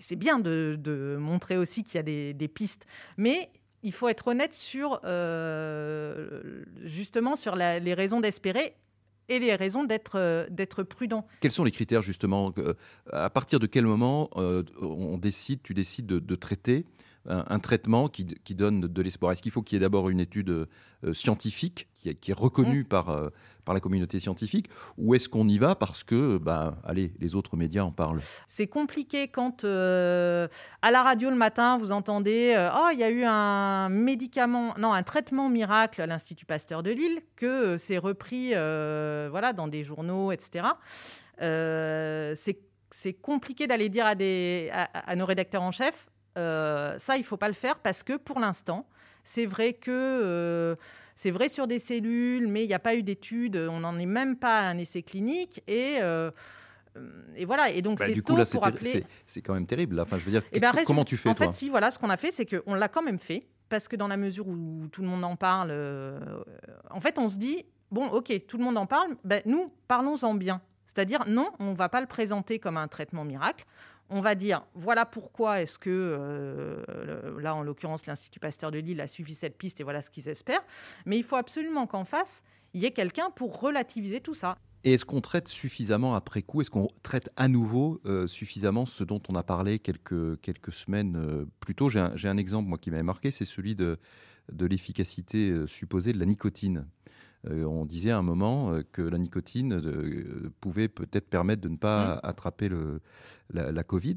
C'est 0.00 0.16
bien 0.16 0.38
de, 0.38 1.16
montrer 1.20 1.56
aussi 1.56 1.84
qu'il 1.84 1.96
y 1.96 1.98
a 1.98 2.32
des, 2.32 2.48
pistes, 2.48 2.86
mais 3.16 3.50
il 3.82 3.92
faut 3.92 4.08
être 4.08 4.28
honnête 4.28 4.54
sur 4.54 5.00
euh, 5.04 6.64
justement 6.84 7.36
sur 7.36 7.56
les 7.56 7.94
raisons 7.94 8.20
d'espérer 8.20 8.74
et 9.30 9.38
les 9.38 9.54
raisons 9.54 9.84
d'être 9.84 10.18
euh, 10.18 10.84
prudent. 10.88 11.26
Quels 11.40 11.52
sont 11.52 11.64
les 11.64 11.70
critères 11.70 12.02
justement 12.02 12.52
À 13.10 13.30
partir 13.30 13.60
de 13.60 13.66
quel 13.66 13.86
moment 13.86 14.28
euh, 14.36 14.64
on 14.82 15.16
décide, 15.16 15.62
tu 15.62 15.72
décides 15.72 16.06
de, 16.06 16.34
traiter 16.34 16.84
un, 17.30 17.58
traitement 17.58 18.08
qui, 18.08 18.54
donne 18.54 18.80
de, 18.80 19.02
l'espoir 19.02 19.32
Est-ce 19.32 19.42
qu'il 19.42 19.52
faut 19.52 19.62
qu'il 19.62 19.76
y 19.76 19.78
ait 19.78 19.80
d'abord 19.80 20.10
une 20.10 20.20
étude 20.20 20.50
euh, 20.50 21.14
scientifique 21.14 21.88
qui, 21.94 22.08
est 22.08 22.32
reconnue 22.32 22.80
mm. 22.80 22.86
par, 22.86 23.10
euh, 23.10 23.30
par 23.64 23.74
la 23.74 23.80
communauté 23.80 24.18
scientifique 24.18 24.68
ou 24.98 25.14
est-ce 25.14 25.28
qu'on 25.28 25.48
y 25.48 25.58
va 25.58 25.74
parce 25.74 26.02
que, 26.02 26.38
bah, 26.38 26.76
allez, 26.84 27.12
les 27.20 27.34
autres 27.34 27.56
médias 27.56 27.82
en 27.82 27.92
parlent? 27.92 28.20
C'est 28.48 28.66
compliqué 28.66 29.28
quand 29.28 29.64
à 29.64 30.90
la 30.90 31.02
radio 31.02 31.30
le 31.30 31.36
matin 31.36 31.78
vous 31.78 31.92
entendez 31.92 32.54
Oh, 32.74 32.88
il 32.92 32.98
y 32.98 33.04
a 33.04 33.10
eu 33.10 33.24
un 33.24 33.88
médicament, 33.88 34.74
non, 34.78 34.92
un 34.92 35.02
traitement 35.02 35.48
miracle 35.48 36.02
à 36.02 36.06
l'Institut 36.06 36.46
Pasteur 36.46 36.82
de 36.82 36.90
Lille, 36.90 37.22
que 37.36 37.78
c'est 37.78 37.98
repris 37.98 38.50
voilà, 38.50 39.52
dans 39.54 39.68
des 39.68 39.84
journaux, 39.84 40.32
etc. 40.32 40.66
c'est 41.38 43.14
compliqué 43.14 43.66
d'aller 43.66 43.88
dire 43.88 44.06
à, 44.06 44.14
des, 44.14 44.70
à, 44.72 45.14
nos 45.16 45.26
rédacteurs 45.26 45.62
en 45.62 45.72
chef, 45.72 46.09
euh, 46.38 46.98
ça, 46.98 47.16
il 47.16 47.20
ne 47.20 47.24
faut 47.24 47.36
pas 47.36 47.48
le 47.48 47.54
faire 47.54 47.78
parce 47.78 48.02
que 48.02 48.16
pour 48.16 48.40
l'instant, 48.40 48.86
c'est 49.24 49.46
vrai 49.46 49.72
que 49.72 49.90
euh, 49.90 50.76
c'est 51.16 51.30
vrai 51.30 51.48
sur 51.48 51.66
des 51.66 51.78
cellules, 51.78 52.46
mais 52.48 52.64
il 52.64 52.68
n'y 52.68 52.74
a 52.74 52.78
pas 52.78 52.94
eu 52.94 53.02
d'études, 53.02 53.56
on 53.56 53.80
n'en 53.80 53.98
est 53.98 54.06
même 54.06 54.36
pas 54.36 54.60
à 54.60 54.62
un 54.64 54.78
essai 54.78 55.02
clinique 55.02 55.62
et 55.66 55.98
euh, 56.00 56.30
et 57.36 57.44
voilà, 57.44 57.70
et 57.70 57.82
donc 57.82 57.98
bah, 57.98 58.06
c'est 58.06 58.20
tôt 58.20 58.36
là, 58.36 58.44
pour 58.44 58.66
appeler. 58.66 59.04
C'est 59.26 59.42
quand 59.42 59.54
même 59.54 59.66
terrible. 59.66 59.96
Là. 59.96 60.02
Enfin, 60.02 60.18
je 60.18 60.24
veux 60.24 60.32
dire, 60.32 60.42
eh 60.52 60.58
ben, 60.58 60.72
comment 60.84 61.04
tu 61.04 61.16
fais 61.16 61.28
En 61.28 61.34
fait, 61.34 61.52
si 61.54 61.68
voilà, 61.68 61.90
ce 61.90 61.98
qu'on 61.98 62.10
a 62.10 62.16
fait, 62.16 62.32
c'est 62.32 62.46
qu'on 62.46 62.74
l'a 62.74 62.88
quand 62.88 63.02
même 63.02 63.18
fait 63.18 63.46
parce 63.68 63.86
que 63.86 63.94
dans 63.94 64.08
la 64.08 64.16
mesure 64.16 64.48
où 64.48 64.88
tout 64.90 65.00
le 65.00 65.06
monde 65.06 65.24
en 65.24 65.36
parle, 65.36 65.70
en 66.90 67.00
fait, 67.00 67.18
on 67.18 67.28
se 67.28 67.36
dit 67.36 67.64
bon, 67.90 68.08
ok, 68.08 68.32
tout 68.46 68.58
le 68.58 68.64
monde 68.64 68.78
en 68.78 68.86
parle, 68.86 69.16
ben, 69.24 69.42
nous 69.46 69.72
parlons-en 69.88 70.34
bien. 70.34 70.60
C'est-à-dire, 70.86 71.24
non, 71.28 71.50
on 71.60 71.70
ne 71.70 71.76
va 71.76 71.88
pas 71.88 72.00
le 72.00 72.06
présenter 72.06 72.58
comme 72.58 72.76
un 72.76 72.88
traitement 72.88 73.24
miracle. 73.24 73.64
On 74.12 74.20
va 74.20 74.34
dire, 74.34 74.64
voilà 74.74 75.06
pourquoi 75.06 75.62
est-ce 75.62 75.78
que, 75.78 75.88
euh, 75.88 77.40
là 77.40 77.54
en 77.54 77.62
l'occurrence, 77.62 78.06
l'Institut 78.06 78.40
Pasteur 78.40 78.72
de 78.72 78.78
Lille 78.78 79.00
a 79.00 79.06
suivi 79.06 79.36
cette 79.36 79.56
piste 79.56 79.80
et 79.80 79.84
voilà 79.84 80.02
ce 80.02 80.10
qu'ils 80.10 80.28
espèrent. 80.28 80.64
Mais 81.06 81.16
il 81.16 81.22
faut 81.22 81.36
absolument 81.36 81.86
qu'en 81.86 82.04
face, 82.04 82.42
il 82.74 82.82
y 82.82 82.86
ait 82.86 82.90
quelqu'un 82.90 83.30
pour 83.30 83.60
relativiser 83.60 84.20
tout 84.20 84.34
ça. 84.34 84.58
Et 84.82 84.94
est-ce 84.94 85.04
qu'on 85.04 85.20
traite 85.20 85.46
suffisamment 85.46 86.16
après 86.16 86.42
coup? 86.42 86.60
Est-ce 86.60 86.70
qu'on 86.70 86.88
traite 87.04 87.30
à 87.36 87.46
nouveau 87.46 88.00
euh, 88.04 88.26
suffisamment 88.26 88.84
ce 88.84 89.04
dont 89.04 89.22
on 89.28 89.36
a 89.36 89.44
parlé 89.44 89.78
quelques, 89.78 90.72
semaines 90.72 91.16
euh, 91.16 91.44
plus 91.60 91.76
tôt? 91.76 91.88
J'ai 91.88 92.00
un, 92.00 92.36
exemple, 92.36 92.68
moi, 92.68 92.78
qui 92.78 92.90
m'avait 92.90 93.04
marqué, 93.04 93.30
c'est 93.30 93.44
celui 93.44 93.76
de 93.76 93.98
l'efficacité 94.58 95.54
supposée 95.68 96.12
de 96.12 96.18
la 96.18 96.26
nicotine. 96.26 96.86
Euh, 97.48 97.64
on 97.64 97.86
disait 97.86 98.10
à 98.10 98.18
un 98.18 98.22
moment 98.22 98.72
euh, 98.72 98.82
que 98.92 99.02
la 99.02 99.18
nicotine 99.18 99.72
euh, 99.72 100.50
pouvait 100.60 100.88
peut-être 100.88 101.28
permettre 101.28 101.62
de 101.62 101.68
ne 101.68 101.76
pas 101.76 102.16
mmh. 102.16 102.20
attraper 102.22 102.68
le, 102.68 103.00
la, 103.52 103.82
Covid. 103.82 104.16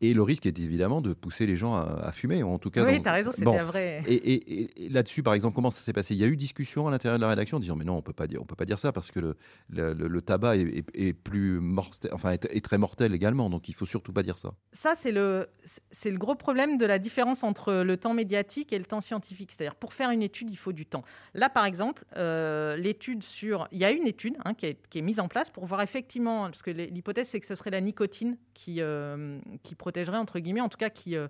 Et 0.00 0.14
le 0.14 0.22
risque 0.22 0.46
est 0.46 0.58
évidemment 0.58 1.00
de 1.00 1.12
pousser 1.12 1.44
les 1.46 1.56
gens 1.56 1.74
à, 1.74 2.12
fumer, 2.12 2.42
en 2.42 2.58
tout 2.58 2.70
cas. 2.70 2.84
Oui, 2.84 3.02
tu 3.02 3.08
as 3.08 3.12
raison, 3.12 3.32
c'était 3.32 3.62
vrai. 3.62 4.02
Et, 4.06 4.88
là-dessus, 4.90 5.22
par 5.22 5.34
exemple, 5.34 5.54
comment 5.54 5.70
ça 5.70 5.82
s'est 5.82 5.92
passé? 5.92 6.14
Il 6.14 6.20
y 6.20 6.24
a 6.24 6.28
eu 6.28 6.36
discussion 6.36 6.86
à 6.86 6.90
l'intérieur 6.90 7.18
de 7.18 7.22
la 7.22 7.28
rédaction 7.28 7.56
en 7.56 7.60
disant 7.60 7.76
mais 7.76 7.84
non, 7.84 7.96
on 7.96 8.02
peut 8.02 8.12
pas 8.12 8.26
dire, 8.26 8.40
on 8.40 8.44
peut 8.44 8.54
pas 8.54 8.64
dire 8.64 8.78
ça 8.78 8.92
parce 8.92 9.10
que 9.10 9.18
le, 9.18 9.36
le, 9.68 10.22
tabac 10.22 10.56
est, 10.56 11.12
plus 11.12 11.60
mortel, 11.60 12.10
enfin 12.14 12.30
est, 12.30 12.64
très 12.64 12.78
mortel 12.78 13.14
également, 13.14 13.50
donc 13.50 13.68
il 13.68 13.74
faut 13.74 13.86
surtout 13.86 14.12
pas 14.12 14.22
dire 14.22 14.38
ça. 14.38 14.52
Ça, 14.72 14.94
c'est 14.94 15.12
le, 15.12 15.48
c'est 15.90 16.10
le 16.10 16.18
gros 16.18 16.34
problème 16.36 16.78
de 16.78 16.86
la 16.86 16.98
différence 16.98 17.42
entre 17.42 17.72
le 17.72 17.96
temps 17.96 18.14
médiatique 18.14 18.72
et 18.72 18.78
le 18.78 18.84
temps 18.84 19.00
scientifique. 19.00 19.50
C'est-à-dire 19.52 19.74
pour 19.74 19.92
faire 19.92 20.10
une 20.10 20.22
étude, 20.22 20.50
il 20.50 20.56
faut 20.56 20.72
du 20.72 20.86
temps. 20.86 21.02
Là, 21.34 21.48
par 21.48 21.64
exemple, 21.64 22.04
euh, 22.16 22.76
l'étude 22.76 23.22
sur, 23.22 23.68
il 23.72 23.78
y 23.78 23.84
a 23.84 23.90
une 23.90 24.06
étude 24.06 24.36
hein, 24.44 24.54
qui, 24.54 24.66
est, 24.66 24.78
qui, 24.90 24.98
est, 24.98 25.02
mise 25.02 25.20
en 25.20 25.28
place 25.28 25.50
pour 25.50 25.66
voir 25.66 25.82
effectivement, 25.82 26.44
parce 26.44 26.62
que 26.62 26.70
l'hypothèse 26.70 27.28
c'est 27.28 27.40
que 27.40 27.46
ce 27.46 27.54
serait 27.54 27.70
la 27.70 27.80
nicotine 27.80 28.36
qui, 28.54 28.80
euh, 28.80 29.38
qui 29.62 29.74
protégerait, 29.88 30.18
entre 30.18 30.38
guillemets, 30.38 30.60
en 30.60 30.68
tout 30.68 30.76
cas 30.76 30.90
qui, 30.90 31.16
euh, 31.16 31.28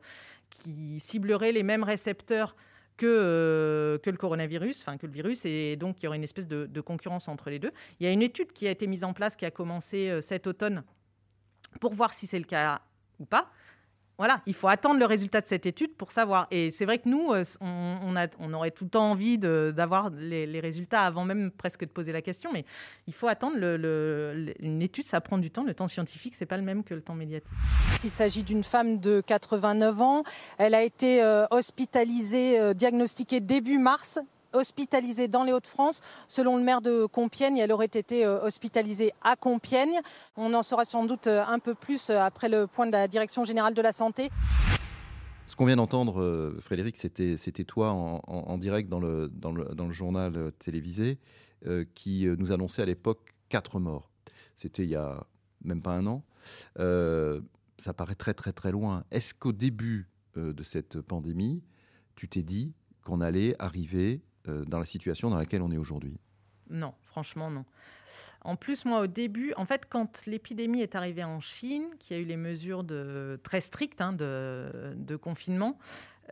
ciblerait 0.98 1.52
les 1.52 1.62
mêmes 1.62 1.84
récepteurs 1.84 2.56
que, 2.96 3.06
euh, 3.06 3.98
que 3.98 4.10
le 4.10 4.16
coronavirus, 4.16 4.80
enfin 4.82 4.98
que 4.98 5.06
le 5.06 5.12
virus, 5.12 5.44
et 5.44 5.76
donc 5.76 6.00
il 6.00 6.06
y 6.06 6.08
aurait 6.08 6.16
une 6.16 6.24
espèce 6.24 6.48
de, 6.48 6.66
de, 6.66 6.80
concurrence 6.80 7.28
entre 7.28 7.48
les 7.50 7.60
deux. 7.60 7.70
Il 8.00 8.04
y 8.04 8.08
a 8.08 8.12
une 8.12 8.22
étude 8.22 8.52
qui 8.52 8.66
a 8.66 8.72
été 8.72 8.88
mise 8.88 9.04
en 9.04 9.12
place, 9.12 9.36
qui 9.36 9.46
a 9.46 9.52
commencé 9.52 10.10
euh, 10.10 10.20
cet 10.20 10.48
automne, 10.48 10.82
pour 11.80 11.94
voir 11.94 12.12
si 12.12 12.26
c'est 12.26 12.40
le 12.40 12.44
cas 12.44 12.82
ou 13.20 13.26
pas 13.26 13.52
voilà, 14.18 14.42
il 14.46 14.54
faut 14.54 14.66
attendre 14.66 14.98
le 14.98 15.06
résultat 15.06 15.40
de 15.40 15.46
cette 15.46 15.64
étude 15.64 15.94
pour 15.94 16.10
savoir. 16.10 16.48
Et 16.50 16.72
c'est 16.72 16.84
vrai 16.84 16.98
que 16.98 17.08
nous, 17.08 17.32
euh, 17.32 17.44
on, 17.60 18.52
aurait 18.52 18.72
tout 18.72 18.82
le 18.82 18.90
temps 18.90 19.12
envie 19.12 19.38
d'avoir 19.38 20.10
les, 20.10 20.58
résultats 20.58 21.02
avant 21.02 21.24
même 21.24 21.52
presque 21.52 21.82
de 21.82 21.90
poser 21.90 22.10
la 22.10 22.20
question, 22.20 22.50
mais 22.52 22.64
il 23.06 23.14
faut 23.14 23.28
attendre. 23.28 23.56
Le, 23.58 24.54
une 24.58 24.82
étude, 24.82 25.06
ça 25.06 25.20
prend 25.20 25.38
du 25.38 25.52
temps. 25.52 25.62
Le 25.62 25.72
temps 25.72 25.86
scientifique, 25.86 26.34
c'est 26.34 26.46
pas 26.46 26.56
le 26.56 26.64
même 26.64 26.82
que 26.82 26.94
le 26.94 27.00
temps 27.00 27.14
médiatique. 27.14 27.48
Il 28.02 28.10
s'agit 28.10 28.42
d'une 28.42 28.64
femme 28.64 28.98
de 28.98 29.20
89 29.20 30.02
ans. 30.02 30.24
Elle 30.58 30.74
a 30.74 30.82
été 30.82 31.22
euh, 31.22 31.46
hospitalisée, 31.52 32.58
euh, 32.58 32.74
diagnostiquée 32.74 33.38
début 33.38 33.78
mars 33.78 34.18
hospitalisée 34.58 35.28
dans 35.28 35.44
les 35.44 35.52
Hauts-de-France. 35.52 36.02
Selon 36.26 36.56
le 36.56 36.62
maire 36.62 36.82
de 36.82 37.06
Compiègne, 37.06 37.58
elle 37.58 37.72
aurait 37.72 37.86
été 37.86 38.24
euh, 38.24 38.42
hospitalisée 38.42 39.12
à 39.22 39.36
Compiègne. 39.36 40.00
On 40.36 40.52
en 40.54 40.62
saura 40.62 40.84
sans 40.84 41.04
doute 41.06 41.26
euh, 41.26 41.44
un 41.46 41.58
peu 41.58 41.74
plus 41.74 42.10
euh, 42.10 42.20
après 42.20 42.48
le 42.48 42.66
point 42.66 42.86
de 42.86 42.92
la 42.92 43.08
Direction 43.08 43.44
générale 43.44 43.74
de 43.74 43.82
la 43.82 43.92
santé. 43.92 44.30
Ce 45.46 45.56
qu'on 45.56 45.64
vient 45.64 45.76
d'entendre, 45.76 46.54
Frédéric, 46.60 46.98
c'était, 46.98 47.64
toi 47.64 47.92
en, 47.92 48.58
direct 48.58 48.90
dans 48.90 49.00
le, 49.00 49.92
journal 49.92 50.52
télévisé 50.58 51.18
qui 51.94 52.26
nous 52.26 52.52
annonçait 52.52 52.82
à 52.82 52.84
l'époque 52.84 53.34
quatre 53.48 53.80
morts. 53.80 54.10
C'était 54.56 54.82
il 54.82 54.90
y 54.90 54.94
a 54.94 55.26
même 55.64 55.80
pas 55.80 55.92
un 55.92 56.06
an. 56.06 56.22
ça 56.76 57.94
paraît 57.94 58.14
très 58.14 58.34
très 58.34 58.52
très 58.52 58.72
loin. 58.72 59.04
Est-ce 59.10 59.32
qu'au 59.32 59.52
début 59.52 60.10
de 60.36 60.62
cette 60.62 61.00
pandémie, 61.00 61.62
tu 62.14 62.28
t'es 62.28 62.42
dit 62.42 62.74
qu'on 63.02 63.22
allait 63.22 63.56
arriver 63.58 64.20
dans 64.66 64.78
la 64.78 64.84
situation 64.84 65.30
dans 65.30 65.36
laquelle 65.36 65.62
on 65.62 65.70
est 65.70 65.78
aujourd'hui 65.78 66.18
Non, 66.70 66.94
franchement 67.04 67.50
non. 67.50 67.64
En 68.42 68.56
plus, 68.56 68.84
moi, 68.84 69.00
au 69.00 69.06
début, 69.06 69.52
en 69.56 69.64
fait, 69.64 69.82
quand 69.88 70.24
l'épidémie 70.26 70.80
est 70.80 70.94
arrivée 70.94 71.24
en 71.24 71.40
Chine, 71.40 71.86
qui 71.98 72.14
a 72.14 72.18
eu 72.18 72.24
les 72.24 72.36
mesures 72.36 72.84
de, 72.84 73.40
très 73.42 73.60
strictes 73.60 74.00
hein, 74.00 74.12
de, 74.12 75.16
confinement, 75.20 75.76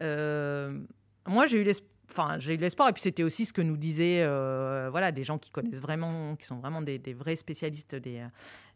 euh, 0.03 0.79
moi, 1.27 1.47
j'ai 1.47 1.61
eu 1.61 1.65
l'espoir. 1.65 1.91
Enfin, 2.09 2.39
j'ai 2.39 2.55
eu 2.55 2.57
l'espoir, 2.57 2.89
et 2.89 2.93
puis 2.93 3.03
c'était 3.03 3.25
aussi 3.25 3.47
ce 3.47 3.53
que 3.53 3.61
nous 3.61 3.77
disaient 3.77 4.23
euh, 4.23 4.89
voilà, 4.93 5.11
des 5.11 5.25
gens 5.25 5.39
qui 5.39 5.51
connaissent 5.51 5.81
vraiment, 5.81 6.37
qui 6.37 6.47
sont 6.47 6.57
vraiment 6.59 6.81
des, 6.81 6.99
vrais 7.13 7.35
spécialistes 7.35 7.97
des, 7.97 8.25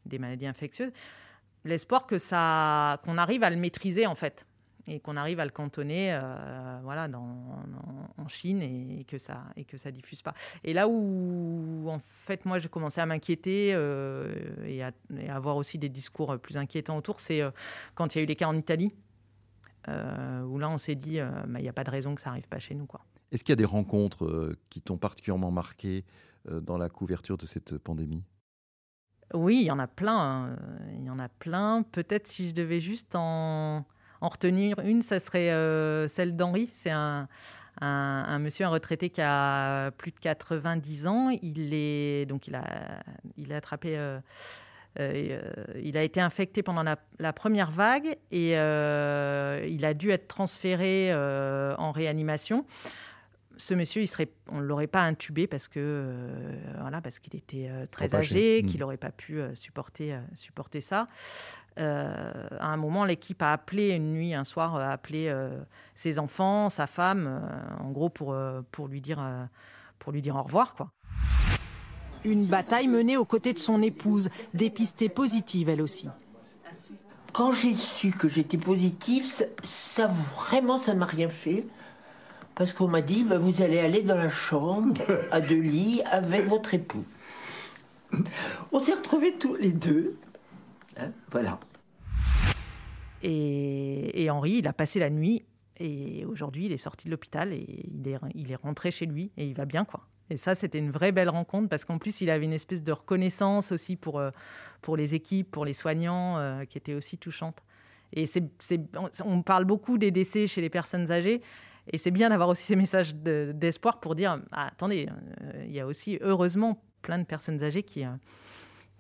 des 0.05 0.19
maladies 0.19 0.49
infectieuses, 0.49 0.91
l'espoir 1.65 2.09
que 2.09 2.19
ça, 2.19 3.01
qu'on 3.05 3.19
arrive 3.19 3.45
à 3.45 3.51
le 3.51 3.57
maîtriser 3.57 4.09
en 4.09 4.17
fait 4.17 4.45
et 4.87 5.01
qu'on 5.01 5.17
arrive 5.17 5.41
à 5.41 5.45
le 5.45 5.51
cantonner 5.51 6.13
euh, 6.13 6.81
voilà, 6.83 7.09
dans, 7.09 7.63
en 8.17 8.29
Chine 8.29 8.63
et, 8.63 9.05
que 9.05 9.19
ça 9.19 9.45
et 9.57 9.65
que 9.65 9.77
ça 9.77 9.91
diffuse 9.91 10.23
pas. 10.23 10.35
Et 10.65 10.73
là 10.73 10.89
où 10.89 11.89
en 11.89 12.01
fait 12.01 12.45
moi 12.45 12.59
j'ai 12.59 12.69
commencé 12.69 13.01
à 13.01 13.07
m'inquiéter 13.07 13.73
euh, 13.75 14.35
et, 14.65 14.83
à, 14.83 14.93
avoir 15.29 15.57
aussi 15.57 15.79
des 15.79 15.89
discours 15.89 16.39
plus 16.39 16.57
inquiétants 16.57 16.97
autour, 16.97 17.21
c'est 17.21 17.43
euh, 17.43 17.51
quand 17.95 18.15
il 18.15 18.19
y 18.19 18.21
a 18.21 18.25
eu 18.25 18.27
les 18.27 18.37
cas 18.37 18.49
en 18.49 18.57
Italie, 18.57 18.93
où 19.89 20.59
là 20.59 20.69
on 20.69 20.79
s'est 20.79 20.95
dit 20.95 21.19
bah, 21.19 21.59
il 21.59 21.63
n'y 21.63 21.69
a 21.69 21.73
pas 21.73 21.85
de 21.85 21.91
raison 21.91 22.15
que 22.15 22.21
ça 22.21 22.31
arrive 22.31 22.47
pas 22.47 22.59
chez 22.59 22.75
nous 22.75 22.87
quoi. 22.87 23.01
Est-ce 23.33 23.43
qu'il 23.45 23.53
y 23.53 23.55
a 23.55 23.57
des 23.57 23.65
rencontres 23.65 24.57
qui 24.69 24.81
t'ont 24.83 24.99
particulièrement 24.99 25.51
marqué 25.51 26.05
dans 26.49 26.79
la 26.79 26.89
couverture 26.89 27.39
de 27.39 27.47
cette 27.47 27.79
pandémie? 27.79 28.25
Oui, 29.33 29.61
il 29.61 29.65
y 29.65 29.71
en 29.71 29.79
a 29.79 29.87
plein. 29.87 30.19
Hein. 30.19 30.57
Il 30.97 31.05
y 31.05 31.11
en 31.11 31.19
a 31.19 31.29
plein. 31.29 31.83
Peut-être 31.83 32.27
si 32.27 32.49
je 32.49 32.55
devais 32.55 32.81
juste 32.81 33.15
en 33.15 33.85
en 34.21 34.29
retenir 34.29 34.79
une, 34.81 35.03
ça 35.03 35.21
serait 35.21 35.51
euh, 35.51 36.09
celle 36.09 36.37
d'Henri. 36.37 36.71
C'est 36.73 36.91
un, 36.91 37.29
monsieur, 38.39 38.67
un 38.67 38.71
retraité 38.71 39.11
qui 39.11 39.23
a 39.23 39.91
plus 39.93 40.13
de 40.13 40.19
90 40.19 41.07
ans. 41.07 41.31
Il 41.43 41.73
est 41.73 42.27
donc 42.27 42.47
il 42.47 42.55
a, 42.55 43.03
il 43.37 43.53
a 43.53 43.57
attrapé. 43.57 43.97
Euh, 43.97 44.19
euh, 44.99 45.41
il 45.81 45.97
a 45.97 46.03
été 46.03 46.21
infecté 46.21 46.65
pendant 46.65 46.83
la, 46.83 47.33
première 47.33 47.71
vague 47.71 48.17
et 48.33 48.51
il 48.51 49.85
a 49.85 49.95
dû 49.95 50.11
être 50.11 50.29
transféré 50.29 51.15
en 51.15 51.93
réanimation 51.93 52.67
ce 53.57 53.75
monsieur, 53.75 54.01
il 54.01 54.07
serait, 54.07 54.31
on 54.49 54.61
ne 54.61 54.65
l'aurait 54.65 54.87
pas 54.87 55.03
intubé 55.03 55.47
parce 55.47 55.69
que 55.69 56.15
voilà, 56.81 57.03
parce 57.03 57.19
qu'il 57.19 57.37
était 57.37 57.71
très 57.91 58.15
âgé, 58.15 58.65
qu'il 58.67 58.81
n'aurait 58.81 58.97
pas 58.97 59.11
pu 59.11 59.43
supporter, 59.53 60.19
supporter 60.35 60.81
ça. 60.81 61.09
Euh, 61.79 62.49
à 62.59 62.67
un 62.67 62.77
moment, 62.77 63.05
l'équipe 63.05 63.41
a 63.43 63.53
appelé 63.53 63.91
une 63.91 64.13
nuit, 64.13 64.35
un 64.35 64.45
soir, 64.45 64.77
a 64.77 64.91
appelé 64.91 65.29
euh, 65.29 65.59
ses 65.95 66.19
enfants, 66.19 66.69
sa 66.69 66.87
femme, 66.87 67.27
euh, 67.27 67.85
en 67.85 67.91
gros 67.91 68.09
pour, 68.09 68.37
pour, 68.71 68.89
lui 68.89 69.01
dire, 69.01 69.21
pour 69.99 70.13
lui 70.13 70.23
dire 70.23 70.37
au 70.37 70.43
revoir. 70.43 70.75
Quoi. 70.75 70.91
Une 72.25 72.47
bataille 72.47 72.89
menée 72.89 73.17
aux 73.17 73.25
côtés 73.25 73.53
de 73.53 73.59
son 73.59 73.83
épouse, 73.83 74.31
dépistée 74.53 75.09
positive 75.09 75.69
elle 75.69 75.81
aussi. 75.81 76.09
Quand 77.33 77.53
j'ai 77.53 77.75
su 77.75 78.11
que 78.11 78.29
j'étais 78.29 78.59
positive, 78.59 79.25
ça, 79.63 80.07
vraiment, 80.07 80.77
ça 80.77 80.95
ne 80.95 80.99
m'a 80.99 81.07
rien 81.07 81.29
fait. 81.29 81.67
Parce 82.57 82.73
qu'on 82.73 82.89
m'a 82.89 83.01
dit, 83.01 83.25
bah, 83.25 83.39
vous 83.39 83.63
allez 83.63 83.79
aller 83.79 84.03
dans 84.03 84.17
la 84.17 84.29
chambre 84.29 84.95
à 85.31 85.41
deux 85.41 85.61
lits 85.61 86.03
avec 86.11 86.47
votre 86.47 86.75
époux. 86.75 87.05
On 88.73 88.81
s'est 88.81 88.95
retrouvés 88.95 89.33
tous 89.39 89.55
les 89.55 89.73
deux. 89.73 90.19
Hein, 91.01 91.13
voilà. 91.31 91.59
Et, 93.23 94.29
Henri, 94.31 94.53
il 94.59 94.67
a 94.67 94.73
passé 94.73 94.99
la 94.99 95.11
nuit 95.11 95.45
Et 95.79 96.25
aujourd'hui, 96.25 96.67
il 96.67 96.73
est 96.73 96.79
sorti 96.79 97.07
de 97.07 97.11
l'hôpital 97.11 97.53
et 97.53 97.87
il 97.93 98.09
est, 98.09 98.19
il 98.35 98.51
est 98.51 98.57
rentré 98.57 98.91
chez 98.91 99.07
lui 99.07 99.31
et 99.37 99.47
il 99.47 99.55
va 99.55 99.67
bien, 99.67 99.85
quoi. 99.85 100.07
Et 100.31 100.37
ça, 100.37 100.55
c'était 100.55 100.79
une 100.79 100.93
vraie 100.93 101.11
belle 101.11 101.29
rencontre 101.29 101.69
parce 101.69 101.85
qu'en 101.85 101.99
plus, 101.99 102.21
il 102.21 102.31
avait 102.31 102.45
une 102.45 102.53
espèce 102.53 102.83
de 102.83 102.93
reconnaissance 102.93 103.73
aussi 103.73 103.97
pour, 103.97 104.23
pour 104.81 104.97
les 104.97 105.15
équipes, 105.15 105.51
pour 105.51 105.65
les 105.65 105.73
soignants, 105.73 106.65
qui 106.67 106.79
était 106.79 106.95
aussi 106.95 107.19
touchante. 107.19 107.65
Et 108.13 108.27
c'est, 108.27 108.45
on 109.25 109.43
parle 109.43 109.65
beaucoup 109.65 109.99
des 109.99 110.13
décès 110.13 110.47
chez 110.47 110.61
les 110.61 110.71
personnes 110.71 111.11
âgées. 111.11 111.43
Et 111.93 111.99
c'est 111.99 112.13
bien 112.13 112.29
d'avoir 112.29 112.49
aussi 112.49 112.65
ces 112.65 112.77
messages 112.77 113.15
d'espoir 113.15 113.99
pour 113.99 114.15
dire 114.15 114.41
ah, 114.53 114.69
attendez, 114.69 115.09
il 115.65 115.73
y 115.73 115.81
a 115.81 115.87
aussi 115.87 116.19
heureusement 116.21 116.81
plein 117.03 117.19
de 117.19 117.25
personnes 117.25 117.63
âgées 117.65 117.83
qui, 117.83 118.05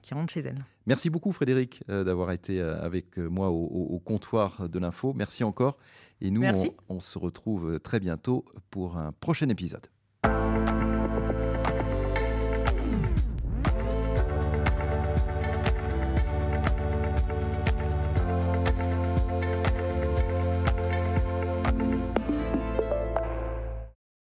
qui 0.03 0.15
rentrent 0.15 0.33
chez 0.33 0.41
elles. 0.41 0.65
Merci 0.87 1.11
beaucoup 1.11 1.33
Frédéric 1.33 1.83
euh, 1.89 2.05
d'avoir 2.05 2.33
été 2.33 2.61
euh, 2.61 2.81
avec 2.83 3.19
euh, 3.19 3.29
moi 3.29 3.51
au, 3.51 4.01
comptoir 4.05 4.69
de 4.69 4.79
l'info. 4.79 5.13
Merci 5.15 5.45
encore. 5.45 5.79
Et 6.21 6.31
nous, 6.31 6.43
on 6.89 7.01
se 7.01 7.19
retrouve 7.19 7.81
très 7.81 8.01
bientôt 8.01 8.45
pour 8.71 8.99
un 8.99 9.13
prochain 9.13 9.49
épisode. 9.49 9.87